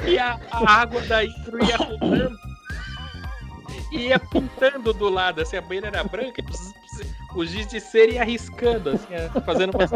E 0.07 0.19
a, 0.19 0.39
a, 0.51 0.73
água 0.81 1.01
da 1.03 1.25
hidro 1.25 1.65
ia 1.65 1.77
rodando. 1.77 2.39
E 3.91 4.09
ia 4.09 4.19
pintando 4.19 4.93
do 4.93 5.09
lado, 5.09 5.41
assim, 5.43 5.57
a 5.57 5.61
banheira 5.61 5.89
era 5.89 6.05
branca. 6.05 6.43
o 7.35 7.45
giz 7.45 7.67
de 7.67 7.81
cera 7.81 8.13
ia 8.13 8.23
arriscando, 8.23 8.91
assim, 8.91 9.07
fazendo 9.45 9.77
umas 9.77 9.91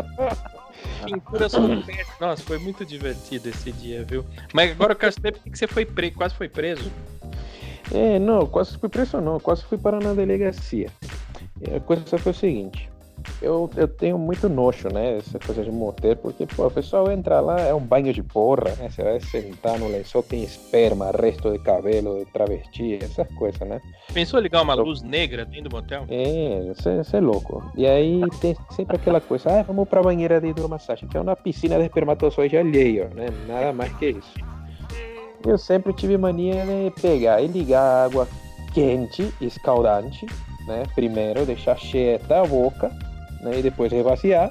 pinturas 1.04 1.52
pé. 1.86 2.04
Nossa, 2.20 2.42
foi 2.42 2.58
muito 2.58 2.84
divertido 2.84 3.48
esse 3.48 3.72
dia, 3.72 4.04
viu? 4.04 4.24
Mas 4.52 4.72
agora 4.72 4.92
eu 4.92 4.96
quero 4.96 5.12
saber 5.12 5.32
por 5.32 5.42
que 5.50 5.56
você 5.56 5.66
foi 5.66 5.86
preso, 5.86 6.14
quase 6.14 6.34
foi 6.34 6.48
preso. 6.48 6.90
É, 7.92 8.18
não, 8.18 8.46
quase 8.46 8.76
fui 8.76 8.88
preso 8.88 9.20
não, 9.20 9.38
quase 9.38 9.64
fui 9.64 9.78
parar 9.78 10.02
na 10.02 10.12
delegacia. 10.12 10.90
A 11.74 11.80
coisa 11.80 12.18
foi 12.18 12.32
o 12.32 12.34
seguinte, 12.34 12.90
eu, 13.40 13.70
eu 13.76 13.86
tenho 13.86 14.18
muito 14.18 14.48
nojo, 14.48 14.88
né? 14.88 15.18
Essa 15.18 15.38
coisa 15.38 15.62
de 15.62 15.70
motel, 15.70 16.16
porque 16.16 16.46
pô, 16.46 16.66
o 16.66 16.70
pessoal 16.70 17.10
entra 17.10 17.40
lá, 17.40 17.60
é 17.60 17.74
um 17.74 17.80
banho 17.80 18.12
de 18.12 18.22
porra, 18.22 18.74
né? 18.78 18.88
Você 18.88 19.02
vai 19.02 19.20
sentar 19.20 19.78
no 19.78 19.88
lençol, 19.88 20.22
tem 20.22 20.42
esperma, 20.42 21.10
resto 21.10 21.50
de 21.50 21.58
cabelo, 21.58 22.18
de 22.18 22.24
travesti, 22.32 22.98
essas 23.02 23.28
coisas, 23.34 23.66
né? 23.68 23.80
Pensou 24.12 24.40
ligar 24.40 24.62
uma 24.62 24.74
luz 24.74 25.02
negra 25.02 25.44
dentro 25.44 25.68
do 25.68 25.76
motel? 25.76 26.06
É, 26.08 26.72
você 26.74 27.16
é 27.16 27.20
louco. 27.20 27.62
E 27.76 27.86
aí 27.86 28.22
tem 28.40 28.56
sempre 28.70 28.96
aquela 28.96 29.20
coisa, 29.20 29.60
ah, 29.60 29.62
vamos 29.62 29.88
pra 29.88 30.02
banheira 30.02 30.40
de 30.40 30.48
hidromassagem, 30.48 31.08
que 31.08 31.16
é 31.16 31.20
uma 31.20 31.36
piscina 31.36 31.76
de 31.76 31.84
espermatozoide 31.84 32.56
alheio, 32.56 33.10
né? 33.14 33.26
Nada 33.46 33.72
mais 33.72 33.92
que 33.98 34.10
isso. 34.10 34.34
Eu 35.46 35.58
sempre 35.58 35.92
tive 35.92 36.16
mania 36.16 36.64
de 36.64 36.90
pegar 37.00 37.40
e 37.40 37.46
ligar 37.46 38.06
água 38.06 38.26
quente, 38.72 39.32
escaldante, 39.40 40.26
né? 40.66 40.82
Primeiro 40.94 41.46
deixar 41.46 41.78
cheia 41.78 42.16
até 42.16 42.38
a 42.38 42.44
boca 42.44 42.90
né? 43.40 43.58
E 43.58 43.62
depois 43.62 43.92
revaciar. 43.92 44.50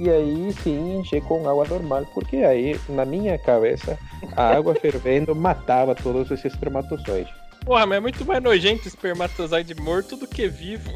E 0.00 0.10
aí 0.10 0.52
sim 0.52 0.98
encher 0.98 1.22
com 1.22 1.48
água 1.48 1.66
normal, 1.68 2.04
porque 2.12 2.38
aí, 2.38 2.78
na 2.88 3.04
minha 3.04 3.38
cabeça, 3.38 3.96
a 4.36 4.56
água 4.56 4.74
fervendo 4.80 5.34
matava 5.36 5.94
todos 5.94 6.30
esses 6.30 6.52
espermatozoides. 6.52 7.32
Porra, 7.64 7.86
mas 7.86 7.98
é 7.98 8.00
muito 8.00 8.24
mais 8.26 8.42
nojento 8.42 8.88
espermatozoide 8.88 9.74
morto 9.74 10.16
do 10.16 10.26
que 10.26 10.48
vivo. 10.48 10.90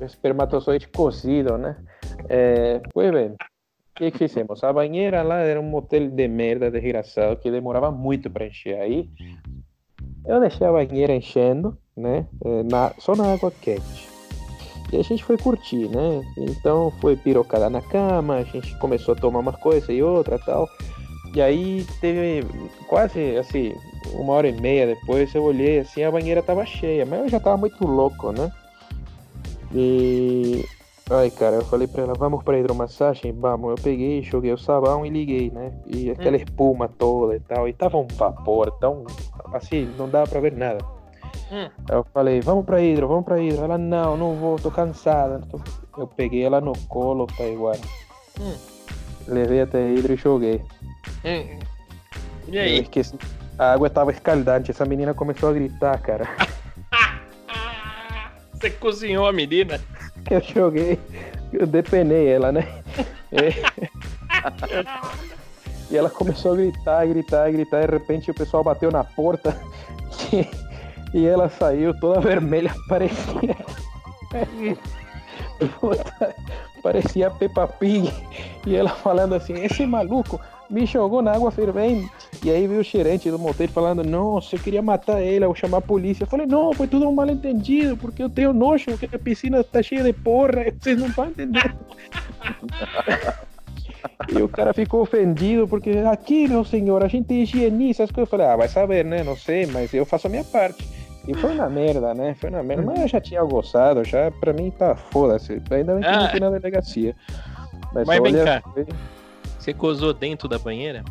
Espermatozoide 0.00 0.88
cozido, 0.88 1.58
né? 1.58 1.76
É, 2.28 2.80
pois 2.92 3.12
bem, 3.12 3.28
o 3.28 3.36
que, 3.94 4.10
que 4.10 4.18
fizemos? 4.18 4.64
A 4.64 4.72
banheira 4.72 5.22
lá 5.22 5.36
era 5.40 5.60
um 5.60 5.68
motel 5.68 6.10
de 6.10 6.26
merda 6.26 6.70
desgraçado 6.70 7.36
que 7.36 7.50
demorava 7.50 7.92
muito 7.92 8.30
para 8.30 8.46
encher. 8.46 8.80
Aí 8.80 9.08
eu 10.24 10.40
deixei 10.40 10.66
a 10.66 10.72
banheira 10.72 11.14
enchendo, 11.14 11.76
né? 11.96 12.26
É, 12.44 12.62
na, 12.64 12.92
só 12.98 13.14
na 13.14 13.34
água 13.34 13.52
quente. 13.60 14.09
E 14.92 14.96
a 14.96 15.02
gente 15.02 15.24
foi 15.24 15.36
curtir, 15.38 15.88
né? 15.88 16.22
Então 16.36 16.92
foi 17.00 17.16
pirocada 17.16 17.70
na 17.70 17.80
cama, 17.80 18.36
a 18.36 18.42
gente 18.42 18.76
começou 18.78 19.14
a 19.14 19.16
tomar 19.16 19.38
uma 19.38 19.52
coisa 19.52 19.92
e 19.92 20.02
outra 20.02 20.38
tal. 20.38 20.68
E 21.34 21.40
aí 21.40 21.86
teve 22.00 22.44
quase 22.88 23.36
assim, 23.36 23.72
uma 24.14 24.32
hora 24.32 24.48
e 24.48 24.60
meia 24.60 24.86
depois 24.86 25.32
eu 25.34 25.44
olhei 25.44 25.78
assim, 25.78 26.02
a 26.02 26.10
banheira 26.10 26.42
tava 26.42 26.66
cheia, 26.66 27.06
mas 27.06 27.20
eu 27.20 27.28
já 27.28 27.38
tava 27.38 27.56
muito 27.56 27.86
louco, 27.86 28.32
né? 28.32 28.50
E. 29.74 30.64
Ai, 31.08 31.30
cara, 31.30 31.56
eu 31.56 31.64
falei 31.64 31.88
pra 31.88 32.02
ela, 32.02 32.14
vamos 32.14 32.42
pra 32.44 32.58
hidromassagem? 32.58 33.32
Vamos. 33.32 33.70
Eu 33.70 33.76
peguei, 33.82 34.22
joguei 34.22 34.52
o 34.52 34.58
sabão 34.58 35.04
e 35.04 35.10
liguei, 35.10 35.50
né? 35.50 35.72
E 35.86 36.10
aquela 36.10 36.36
hum. 36.36 36.40
espuma 36.40 36.88
toda 36.88 37.34
e 37.34 37.40
tal. 37.40 37.68
E 37.68 37.72
tava 37.72 37.96
um 37.96 38.06
vapor 38.06 38.70
tão. 38.78 39.04
Assim, 39.52 39.92
não 39.98 40.08
dava 40.08 40.30
pra 40.30 40.40
ver 40.40 40.52
nada. 40.52 40.84
Hum. 41.50 41.68
Eu 41.88 42.06
falei, 42.14 42.40
vamos 42.40 42.64
pra 42.64 42.80
Hidro, 42.80 43.08
vamos 43.08 43.24
pra 43.24 43.40
Hidro. 43.40 43.64
Ela, 43.64 43.76
não, 43.76 44.16
não 44.16 44.34
vou, 44.34 44.56
tô 44.56 44.70
cansada. 44.70 45.40
Eu 45.98 46.06
peguei 46.06 46.44
ela 46.44 46.60
no 46.60 46.72
colo, 46.88 47.26
Taiguara. 47.26 47.80
Hum. 48.40 48.54
Levei 49.26 49.62
até 49.62 49.90
Hidro 49.90 50.14
e 50.14 50.16
joguei. 50.16 50.62
Hum. 51.24 51.58
E 52.48 52.58
aí? 52.58 52.76
Eu 52.76 52.82
esqueci. 52.82 53.16
A 53.58 53.72
água 53.72 53.90
tava 53.90 54.10
escaldante, 54.10 54.70
essa 54.70 54.84
menina 54.84 55.12
começou 55.12 55.50
a 55.50 55.52
gritar, 55.52 56.00
cara. 56.00 56.28
Você 58.54 58.70
cozinhou 58.70 59.26
a 59.26 59.32
menina? 59.32 59.80
Eu 60.30 60.40
joguei, 60.42 60.98
eu 61.50 61.66
depenei 61.66 62.28
ela, 62.28 62.52
né? 62.52 62.68
e 65.90 65.96
ela 65.96 66.10
começou 66.10 66.52
a 66.52 66.56
gritar, 66.56 67.06
gritar, 67.06 67.50
gritar. 67.50 67.86
De 67.86 67.92
repente 67.92 68.30
o 68.30 68.34
pessoal 68.34 68.62
bateu 68.62 68.92
na 68.92 69.02
porta. 69.02 69.58
E 71.12 71.26
ela 71.26 71.48
saiu 71.48 71.98
toda 71.98 72.20
vermelha, 72.22 72.74
parecia. 72.88 73.56
parecia 76.82 77.30
Peppa 77.30 77.66
Pig. 77.66 78.12
E 78.66 78.76
ela 78.76 78.90
falando 78.90 79.34
assim: 79.34 79.54
esse 79.54 79.86
maluco 79.86 80.40
me 80.70 80.86
jogou 80.86 81.20
na 81.20 81.32
água 81.32 81.50
fervendo. 81.50 82.08
E 82.44 82.50
aí 82.50 82.66
veio 82.66 82.80
o 82.80 82.84
gerente 82.84 83.30
do 83.30 83.38
motel 83.38 83.68
falando: 83.68 84.04
Nossa, 84.04 84.54
eu 84.54 84.60
queria 84.60 84.80
matar 84.80 85.20
ele, 85.20 85.44
eu 85.44 85.54
chamar 85.54 85.78
a 85.78 85.82
polícia. 85.82 86.22
Eu 86.22 86.28
falei: 86.28 86.46
Não, 86.46 86.72
foi 86.72 86.86
tudo 86.86 87.08
um 87.08 87.12
mal 87.12 87.28
entendido, 87.28 87.96
porque 87.96 88.22
eu 88.22 88.30
tenho 88.30 88.52
nojo, 88.52 88.86
porque 88.96 89.14
a 89.14 89.18
piscina 89.18 89.64
tá 89.64 89.82
cheia 89.82 90.02
de 90.02 90.12
porra, 90.12 90.72
vocês 90.80 90.98
não 90.98 91.08
estão 91.08 91.26
entendendo. 91.26 91.74
E 94.28 94.40
o 94.40 94.48
cara 94.48 94.72
ficou 94.72 95.02
ofendido 95.02 95.66
porque 95.66 95.90
aqui, 96.10 96.46
meu 96.46 96.64
senhor, 96.64 97.02
a 97.02 97.08
gente 97.08 97.32
higieniza 97.34 98.04
as 98.04 98.10
coisas. 98.10 98.30
Eu 98.30 98.38
falei, 98.38 98.46
ah, 98.46 98.56
vai 98.56 98.68
saber, 98.68 99.04
né? 99.04 99.24
Não 99.24 99.36
sei, 99.36 99.66
mas 99.66 99.92
eu 99.92 100.06
faço 100.06 100.26
a 100.26 100.30
minha 100.30 100.44
parte. 100.44 100.86
E 101.26 101.34
foi 101.34 101.54
na 101.54 101.68
merda, 101.68 102.14
né? 102.14 102.34
Foi 102.34 102.50
na 102.50 102.62
merda. 102.62 102.82
Mas 102.82 103.00
eu 103.00 103.08
já 103.08 103.20
tinha 103.20 103.42
gostado, 103.44 104.04
já 104.04 104.30
pra 104.30 104.52
mim 104.52 104.70
tá 104.70 104.94
foda-se. 104.94 105.62
Ainda 105.70 105.94
bem 105.94 106.02
que 106.02 106.08
ah. 106.08 106.20
não 106.20 106.28
tem 106.28 106.40
na 106.40 106.50
delegacia. 106.50 107.14
Mas, 107.92 108.06
mas 108.06 108.22
vem 108.22 108.44
cá. 108.44 108.62
Foi... 108.72 108.86
Você 109.58 109.72
gozou 109.72 110.14
dentro 110.14 110.48
da 110.48 110.58
banheira? 110.58 111.04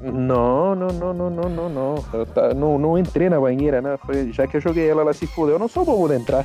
Não, 0.00 0.74
não, 0.74 0.88
não, 0.88 1.14
não, 1.14 1.30
não, 1.30 1.48
não, 1.48 1.68
não. 1.68 2.04
Eu 2.12 2.26
tá, 2.26 2.54
não, 2.54 2.78
não 2.78 2.98
entrei 2.98 3.28
na 3.28 3.40
banheira, 3.40 3.80
né? 3.80 3.98
Foi, 4.04 4.32
já 4.32 4.46
que 4.46 4.56
eu 4.56 4.60
joguei 4.60 4.88
ela, 4.88 5.02
ela 5.02 5.12
se 5.12 5.26
fudeu. 5.26 5.54
Eu 5.54 5.58
não 5.58 5.68
sou 5.68 5.84
bom 5.84 6.06
de 6.08 6.14
entrar. 6.14 6.44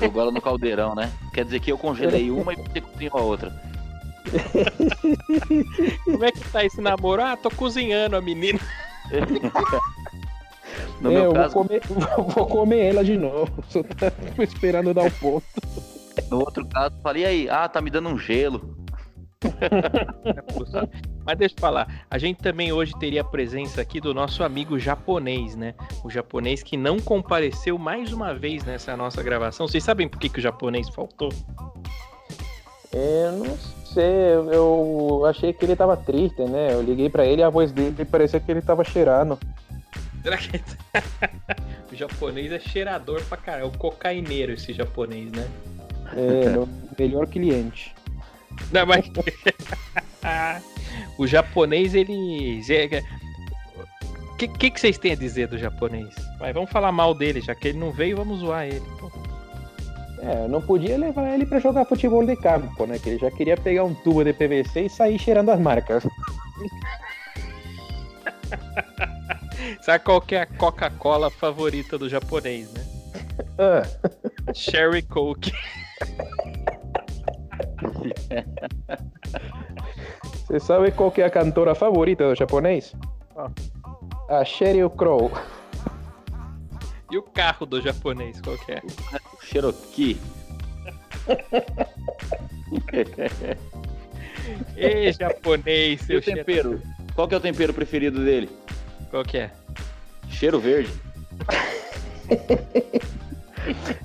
Jogou 0.00 0.22
ela 0.22 0.32
no 0.32 0.40
caldeirão, 0.40 0.94
né? 0.94 1.10
Quer 1.34 1.44
dizer 1.44 1.60
que 1.60 1.70
eu 1.70 1.78
congelei 1.78 2.30
uma 2.32 2.52
e 2.52 2.56
você 2.56 2.80
cozinhou 2.80 3.18
a 3.18 3.22
outra. 3.22 3.52
Como 6.04 6.24
é 6.24 6.32
que 6.32 6.48
tá 6.50 6.64
esse 6.64 6.80
namoro? 6.80 7.22
Ah, 7.22 7.36
tô 7.36 7.50
cozinhando 7.50 8.16
a 8.16 8.20
menina. 8.20 8.58
No 11.00 11.12
é, 11.12 11.26
eu 11.26 11.32
caso... 11.32 11.54
vou, 11.54 11.64
comer, 11.64 11.80
vou 12.34 12.46
comer 12.46 12.78
ela 12.86 13.04
de 13.04 13.16
novo. 13.16 13.52
Só 13.68 13.82
tá 13.82 14.12
esperando 14.42 14.92
dar 14.92 15.04
o 15.04 15.10
ponto. 15.10 15.46
No 16.30 16.40
outro 16.40 16.66
caso, 16.66 16.94
falei 17.02 17.24
aí, 17.24 17.48
ah, 17.48 17.68
tá 17.68 17.80
me 17.80 17.90
dando 17.90 18.08
um 18.08 18.18
gelo. 18.18 18.76
Mas 21.24 21.38
deixa 21.38 21.54
eu 21.54 21.60
falar, 21.60 22.04
a 22.10 22.18
gente 22.18 22.38
também 22.38 22.72
hoje 22.72 22.92
teria 22.98 23.20
a 23.20 23.24
presença 23.24 23.80
aqui 23.80 24.00
do 24.00 24.12
nosso 24.12 24.42
amigo 24.42 24.78
japonês, 24.78 25.54
né? 25.54 25.74
O 26.02 26.10
japonês 26.10 26.62
que 26.62 26.76
não 26.76 26.98
compareceu 26.98 27.78
mais 27.78 28.12
uma 28.12 28.34
vez 28.34 28.64
nessa 28.64 28.96
nossa 28.96 29.22
gravação. 29.22 29.68
Vocês 29.68 29.84
sabem 29.84 30.08
por 30.08 30.18
que, 30.18 30.28
que 30.28 30.40
o 30.40 30.42
japonês 30.42 30.88
faltou? 30.88 31.28
Eu 32.92 33.32
não 33.32 33.56
sei, 33.92 34.34
eu 34.52 35.22
achei 35.26 35.52
que 35.52 35.64
ele 35.64 35.76
tava 35.76 35.96
triste, 35.96 36.42
né? 36.42 36.72
Eu 36.72 36.82
liguei 36.82 37.08
para 37.08 37.26
ele 37.26 37.42
e 37.42 37.44
a 37.44 37.50
voz 37.50 37.70
dele 37.70 38.04
parecia 38.04 38.40
que 38.40 38.50
ele 38.50 38.62
tava 38.62 38.82
cheirando. 38.82 39.38
Será 40.22 40.36
que 40.36 40.60
o 41.92 41.96
japonês 41.96 42.52
é 42.52 42.58
cheirador 42.58 43.22
pra 43.24 43.36
caralho? 43.36 43.64
É 43.64 43.66
o 43.66 43.78
cocaineiro 43.78 44.52
esse 44.52 44.72
japonês, 44.72 45.30
né? 45.32 45.48
É, 46.16 46.58
o 46.58 46.68
melhor 46.98 47.26
cliente. 47.26 47.94
Não, 48.72 48.86
mas. 48.86 49.10
o 51.18 51.26
japonês, 51.26 51.94
ele. 51.94 52.60
O 54.32 54.36
que, 54.36 54.48
que, 54.48 54.70
que, 54.70 54.80
vocês 54.80 54.98
têm 54.98 55.12
a 55.12 55.16
dizer 55.16 55.48
do 55.48 55.58
japonês? 55.58 56.14
Vai, 56.38 56.52
vamos 56.52 56.70
falar 56.70 56.92
mal 56.92 57.14
dele, 57.14 57.40
já 57.40 57.54
que 57.54 57.68
ele 57.68 57.78
não 57.78 57.92
veio, 57.92 58.16
vamos 58.16 58.40
zoar 58.40 58.66
ele. 58.66 58.82
Pô. 58.98 59.10
É, 60.20 60.48
não 60.48 60.60
podia 60.60 60.98
levar 60.98 61.32
ele 61.32 61.46
para 61.46 61.60
jogar 61.60 61.84
futebol 61.84 62.26
de 62.26 62.34
campo, 62.36 62.86
né? 62.86 62.98
Que 62.98 63.10
ele 63.10 63.18
já 63.18 63.30
queria 63.30 63.56
pegar 63.56 63.84
um 63.84 63.94
tubo 63.94 64.24
de 64.24 64.32
PVC 64.32 64.86
e 64.86 64.90
sair 64.90 65.18
cheirando 65.18 65.50
as 65.50 65.60
marcas. 65.60 66.04
Sabe 69.80 70.04
qual 70.04 70.20
que 70.20 70.34
é 70.34 70.42
a 70.42 70.46
Coca-Cola 70.46 71.30
favorita 71.30 71.98
do 71.98 72.08
japonês, 72.08 72.72
né? 72.72 72.84
Ah. 73.58 73.82
Sherry 74.54 75.02
Coke. 75.02 75.52
Você 80.46 80.60
sabe 80.60 80.90
qual 80.92 81.10
que 81.10 81.20
é 81.20 81.26
a 81.26 81.30
cantora 81.30 81.74
favorita 81.74 82.28
do 82.28 82.34
japonês? 82.34 82.94
Ah. 83.36 83.50
A 84.28 84.44
Sheryl 84.44 84.90
Crow. 84.90 85.30
E 87.10 87.16
o 87.16 87.22
carro 87.22 87.64
do 87.66 87.80
japonês, 87.80 88.40
qual 88.40 88.56
que 88.58 88.72
é? 88.72 88.82
O 89.32 89.44
Cherokee. 89.44 90.20
Ei, 94.76 95.12
japonês, 95.12 96.02
seu 96.02 96.16
e 96.16 96.18
o 96.18 96.22
tempero? 96.22 96.82
Qual 97.14 97.26
que 97.26 97.34
é 97.34 97.38
o 97.38 97.40
tempero 97.40 97.72
preferido 97.74 98.24
dele? 98.24 98.48
Qual 99.10 99.24
que 99.24 99.38
é? 99.38 99.50
Cheiro 100.28 100.60
verde. 100.60 100.92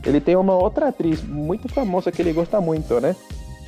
ele 0.05 0.21
tem 0.21 0.35
uma 0.35 0.55
outra 0.55 0.89
atriz 0.89 1.23
muito 1.23 1.67
famosa 1.69 2.11
que 2.11 2.21
ele 2.21 2.33
gosta 2.33 2.61
muito, 2.61 2.99
né? 2.99 3.15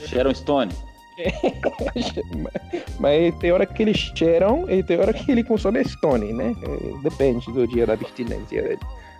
Sharon 0.05 0.33
Stone. 0.33 0.71
Mas 2.99 3.35
tem 3.39 3.51
hora 3.51 3.65
que 3.65 3.83
eles 3.83 3.97
cheiram 3.97 4.69
e 4.69 4.83
tem 4.83 4.99
hora 4.99 5.13
que 5.13 5.31
ele 5.31 5.43
consome 5.43 5.83
Stone, 5.83 6.33
né? 6.33 6.55
É, 6.61 7.01
depende 7.01 7.51
do 7.51 7.67
dia 7.67 7.85
da 7.85 7.93
abstinência 7.93 8.61
dele. 8.61 8.79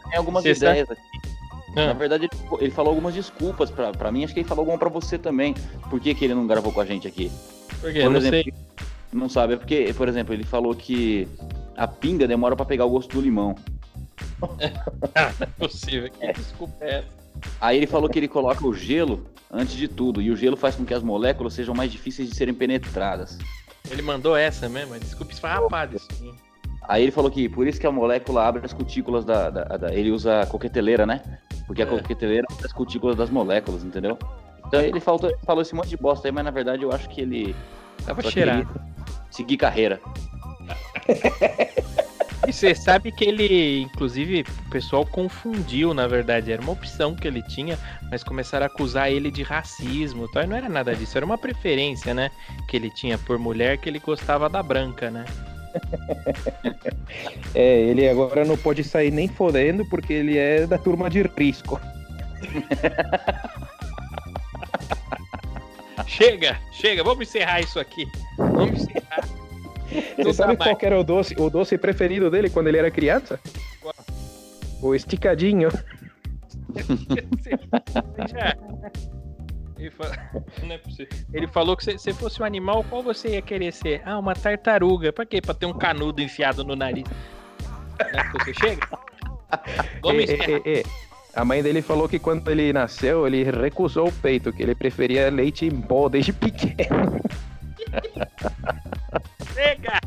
Tem 0.10 0.18
algumas 0.18 0.44
Cê 0.44 0.52
ideias 0.52 0.90
aqui. 0.90 1.02
Na 1.74 1.94
verdade, 1.94 2.30
ele, 2.32 2.42
ele 2.62 2.72
falou 2.72 2.92
algumas 2.92 3.14
desculpas 3.14 3.70
pra, 3.70 3.92
pra 3.92 4.10
mim, 4.10 4.24
acho 4.24 4.34
que 4.34 4.40
ele 4.40 4.48
falou 4.48 4.62
alguma 4.62 4.78
pra 4.78 4.88
você 4.88 5.18
também. 5.18 5.54
Por 5.90 6.00
que, 6.00 6.16
que 6.16 6.24
ele 6.24 6.34
não 6.34 6.48
gravou 6.48 6.72
com 6.72 6.80
a 6.80 6.86
gente 6.86 7.08
aqui? 7.08 7.30
Por 7.82 7.92
quê? 7.92 8.02
Por 8.02 8.12
não 8.12 8.18
exemplo, 8.18 8.44
sei. 8.44 8.54
Não 9.12 9.30
sabe, 9.30 9.54
é 9.54 9.58
porque, 9.58 9.94
por 9.96 10.08
exemplo, 10.08 10.34
ele 10.34 10.44
falou 10.44 10.74
que 10.74 11.28
a 11.78 11.88
pinga 11.88 12.28
demora 12.28 12.56
pra 12.56 12.66
pegar 12.66 12.86
o 12.86 12.90
gosto 12.90 13.12
do 13.16 13.22
limão. 13.22 13.56
Não 14.42 14.50
é 15.40 15.46
possível. 15.58 16.10
Que 16.10 16.34
desculpa 16.34 16.76
é 16.82 17.00
essa? 17.00 17.08
Aí 17.60 17.78
ele 17.78 17.88
falou 17.88 18.10
que 18.10 18.18
ele 18.20 18.28
coloca 18.28 18.66
o 18.66 18.74
gelo 18.74 19.26
antes 19.52 19.76
de 19.76 19.88
tudo, 19.88 20.22
e 20.22 20.32
o 20.32 20.36
gelo 20.36 20.56
faz 20.58 20.76
com 20.76 20.86
que 20.86 20.94
as 20.94 21.04
moléculas 21.04 21.54
sejam 21.54 21.74
mais 21.76 21.92
difíceis 21.92 22.30
de 22.30 22.36
serem 22.36 22.54
penetradas. 22.54 23.38
Ele 23.90 24.02
mandou 24.02 24.36
essa 24.36 24.68
mesmo. 24.68 24.98
Desculpa 25.00 25.32
esfarrapado 25.34 25.96
isso. 25.98 26.08
Aí 26.88 27.04
ele 27.04 27.12
falou 27.12 27.30
que 27.32 27.48
por 27.50 27.68
isso 27.68 27.80
que 27.80 27.88
a 27.88 27.92
molécula 27.92 28.48
abre 28.48 28.66
as 28.66 28.74
cutículas 28.74 29.26
da. 29.26 29.50
da- 29.50 29.64
da- 29.78 29.94
ele 29.94 30.12
usa 30.12 30.42
a 30.42 30.46
coqueteleira, 30.46 31.06
né? 31.06 31.22
Porque 31.68 31.82
a 31.82 31.86
É. 31.86 31.90
coqueteleira 31.90 32.46
abre 32.52 32.66
as 32.66 32.74
cutículas 32.74 33.16
das 33.16 33.30
moléculas, 33.30 33.84
entendeu? 33.84 34.18
Então 34.68 34.82
ele 34.82 35.00
faltou, 35.00 35.32
falou 35.46 35.62
esse 35.62 35.74
monte 35.76 35.90
de 35.90 35.98
bosta 35.98 36.28
aí, 36.28 36.32
mas 36.32 36.44
na 36.44 36.52
verdade 36.52 36.84
eu 36.84 36.92
acho 36.92 37.08
que 37.10 37.22
ele 37.22 37.56
Tava 38.06 38.22
cheirado. 38.24 38.68
seguir 39.30 39.58
carreira. 39.58 40.00
E 42.48 42.54
você 42.54 42.76
sabe 42.76 43.12
que 43.12 43.26
ele, 43.26 43.82
inclusive, 43.82 44.46
o 44.68 44.70
pessoal 44.70 45.06
confundiu, 45.06 45.94
na 45.94 46.08
verdade. 46.08 46.52
Era 46.52 46.62
uma 46.62 46.74
opção 46.74 47.16
que 47.16 47.28
ele 47.28 47.42
tinha, 47.42 47.78
mas 48.12 48.24
começaram 48.24 48.66
a 48.66 48.68
acusar 48.68 49.12
ele 49.12 49.32
de 49.32 49.42
racismo. 49.42 50.26
Então, 50.26 50.44
e 50.44 50.48
não 50.48 50.56
era 50.56 50.70
nada 50.70 50.96
disso, 50.96 51.18
era 51.18 51.26
uma 51.26 51.38
preferência, 51.38 52.14
né? 52.14 52.30
Que 52.68 52.78
ele 52.78 52.92
tinha 52.92 53.18
por 53.18 53.40
mulher, 53.40 53.80
que 53.80 53.90
ele 53.90 54.00
gostava 54.00 54.48
da 54.48 54.62
branca, 54.62 55.10
né? 55.10 55.26
É, 57.54 57.80
ele 57.80 58.10
agora 58.10 58.44
não 58.44 58.58
pode 58.58 58.84
sair 58.84 59.12
nem 59.12 59.30
fodendo 59.30 59.86
porque 59.86 60.12
ele 60.12 60.38
é 60.38 60.68
da 60.68 60.78
turma 60.78 61.10
de 61.10 61.22
risco. 61.22 61.80
Chega, 66.06 66.60
chega, 66.72 67.04
vamos 67.04 67.28
encerrar 67.28 67.62
isso 67.62 67.80
aqui. 67.80 68.08
Vamos 68.38 68.84
encerrar. 68.84 69.28
Você 70.18 70.34
sabe 70.34 70.58
mais. 70.58 70.72
qual 70.72 70.78
era 70.82 71.00
o 71.00 71.04
doce, 71.04 71.36
o 71.38 71.50
doce 71.50 71.78
preferido 71.78 72.30
dele 72.30 72.50
quando 72.50 72.68
ele 72.68 72.78
era 72.78 72.92
criança? 72.92 73.40
Qual? 73.82 73.94
O 74.82 74.94
esticadinho. 74.94 75.70
Já. 78.30 78.56
Ele, 79.78 80.72
é. 80.72 81.08
Ele 81.34 81.48
falou 81.48 81.76
que 81.76 81.84
se 81.84 81.98
você 81.98 82.14
fosse 82.14 82.42
um 82.42 82.46
animal, 82.46 82.84
qual 82.86 83.04
você 83.04 83.32
ia 83.32 83.42
querer 83.42 83.74
ser? 83.74 84.02
Ah, 84.06 84.18
uma 84.18 84.34
tartaruga. 84.34 85.12
Pra 85.12 85.26
quê? 85.26 85.42
Pra 85.42 85.54
ter 85.54 85.66
um 85.66 85.74
canudo 85.74 86.22
enfiado 86.22 86.64
no 86.64 86.76
nariz. 86.76 87.04
Você 88.34 88.54
chega? 88.54 88.88
Vamos 90.02 90.30
É, 90.30 90.34
é, 90.34 90.62
é, 90.66 90.80
é. 90.80 90.84
A 91.36 91.44
mãe 91.44 91.62
dele 91.62 91.82
falou 91.82 92.08
que 92.08 92.18
quando 92.18 92.50
ele 92.50 92.72
nasceu, 92.72 93.28
ele 93.28 93.44
recusou 93.44 94.08
o 94.08 94.12
peito, 94.12 94.54
que 94.54 94.64
ele 94.64 94.74
preferia 94.74 95.30
leite 95.30 95.66
em 95.66 95.82
pó 95.82 96.08
desde 96.08 96.32
pequeno. 96.32 97.20
Chega! 99.56 100.05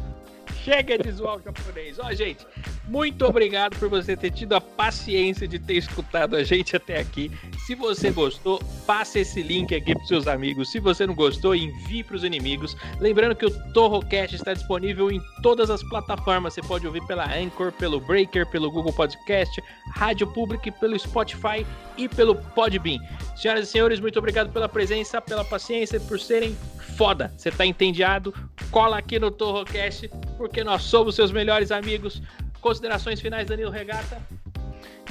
Chega 0.69 0.99
de 0.99 1.11
zoar 1.13 1.37
o 1.37 1.41
japonês. 1.43 1.99
Ó, 1.99 2.13
gente, 2.13 2.47
muito 2.87 3.25
obrigado 3.25 3.79
por 3.79 3.89
você 3.89 4.15
ter 4.15 4.31
tido 4.31 4.53
a 4.53 4.61
paciência 4.61 5.49
de 5.49 5.59
ter 5.59 5.79
escutado 5.79 6.37
a 6.37 6.45
gente 6.45 6.77
até 6.77 7.01
aqui. 7.01 7.31
Se 7.65 7.75
você 7.75 8.11
gostou, 8.11 8.63
passe 8.87 9.21
esse 9.21 9.43
link 9.43 9.75
aqui 9.75 9.95
para 9.95 10.05
seus 10.05 10.29
amigos. 10.29 10.71
Se 10.71 10.79
você 10.79 11.07
não 11.07 11.15
gostou, 11.15 11.55
envie 11.55 12.05
para 12.05 12.17
os 12.17 12.23
inimigos. 12.23 12.77
Lembrando 13.01 13.35
que 13.35 13.47
o 13.47 13.73
Torrocast 13.73 14.37
está 14.37 14.53
disponível 14.53 15.11
em 15.11 15.23
todas 15.43 15.71
as 15.71 15.83
plataformas. 15.85 16.53
Você 16.53 16.61
pode 16.61 16.87
ouvir 16.87 17.03
pela 17.07 17.25
Anchor, 17.25 17.73
pelo 17.73 17.99
Breaker, 17.99 18.45
pelo 18.51 18.71
Google 18.71 18.93
Podcast, 18.93 19.63
Rádio 19.95 20.27
Public, 20.35 20.71
pelo 20.73 20.99
Spotify 20.99 21.67
e 21.97 22.11
pelo 22.11 22.35
Podbean. 22.35 22.99
Senhoras 23.37 23.69
e 23.69 23.73
senhores, 23.73 24.01
muito 24.01 24.19
obrigado 24.19 24.53
pela 24.53 24.69
presença, 24.69 25.19
pela 25.19 25.47
paciência 25.47 25.99
por 25.99 26.21
serem 26.21 26.55
foda. 26.99 27.33
Você 27.39 27.51
tá 27.51 27.65
entendiado? 27.65 28.35
Cola 28.71 28.99
aqui 28.99 29.19
no 29.19 29.31
Torrocast, 29.31 30.11
porque 30.39 30.65
nós 30.65 30.85
somos 30.85 31.17
seus 31.17 31.31
melhores 31.31 31.71
amigos. 31.71 32.23
Considerações 32.61 33.21
finais, 33.21 33.47
Danilo 33.47 33.71
Regata? 33.71 34.23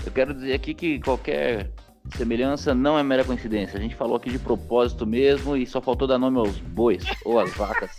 Eu 0.05 0.11
quero 0.11 0.33
dizer 0.33 0.53
aqui 0.53 0.73
que 0.73 0.99
qualquer 1.01 1.69
semelhança 2.15 2.73
não 2.73 2.97
é 2.97 3.03
mera 3.03 3.23
coincidência. 3.23 3.77
A 3.77 3.81
gente 3.81 3.95
falou 3.95 4.15
aqui 4.15 4.31
de 4.31 4.39
propósito 4.39 5.05
mesmo 5.05 5.55
e 5.55 5.67
só 5.67 5.81
faltou 5.81 6.07
dar 6.07 6.17
nome 6.17 6.39
aos 6.39 6.57
bois 6.57 7.03
ou 7.25 7.39
às 7.39 7.53
vacas. 7.53 7.91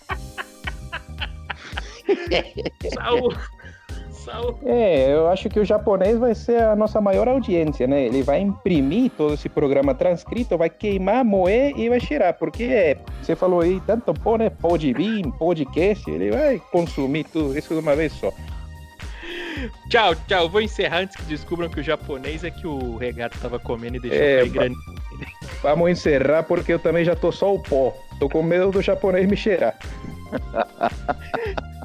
Saúl! 2.94 3.34
É, 4.64 5.12
eu 5.12 5.28
acho 5.28 5.48
que 5.48 5.58
o 5.58 5.64
japonês 5.64 6.18
vai 6.18 6.34
ser 6.34 6.62
a 6.62 6.76
nossa 6.76 7.00
maior 7.00 7.28
audiência, 7.28 7.86
né? 7.86 8.04
Ele 8.04 8.22
vai 8.22 8.40
imprimir 8.40 9.10
todo 9.16 9.34
esse 9.34 9.48
programa 9.48 9.94
transcrito, 9.94 10.56
vai 10.56 10.70
queimar, 10.70 11.24
moer 11.24 11.72
e 11.76 11.88
vai 11.88 12.00
cheirar, 12.00 12.34
porque 12.34 12.64
é, 12.64 12.96
você 13.22 13.34
falou 13.34 13.60
aí 13.60 13.80
tanto 13.86 14.12
pó, 14.14 14.36
né? 14.36 14.50
Pó 14.50 14.76
de 14.76 14.92
vinho, 14.92 15.32
podcast, 15.32 16.08
ele 16.10 16.30
vai 16.30 16.60
consumir 16.70 17.24
tudo 17.24 17.56
isso 17.56 17.74
de 17.74 17.80
uma 17.80 17.96
vez 17.96 18.12
só. 18.12 18.32
Tchau, 19.88 20.14
tchau. 20.26 20.48
Vou 20.48 20.60
encerrar 20.60 20.98
antes 20.98 21.16
que 21.16 21.22
descubram 21.22 21.68
que 21.68 21.80
o 21.80 21.82
japonês 21.82 22.44
é 22.44 22.50
que 22.50 22.66
o 22.66 22.96
Regata 22.96 23.36
tava 23.40 23.58
comendo 23.58 23.96
e 23.96 24.00
deixou 24.00 24.20
É, 24.20 24.46
grande. 24.46 24.76
Vamos 25.62 25.90
encerrar 25.90 26.44
porque 26.44 26.72
eu 26.72 26.78
também 26.78 27.04
já 27.04 27.16
tô 27.16 27.32
só 27.32 27.54
o 27.54 27.60
pó. 27.60 27.92
Tô 28.20 28.28
com 28.28 28.42
medo 28.42 28.70
do 28.70 28.82
japonês 28.82 29.26
me 29.26 29.36
cheirar. 29.36 29.76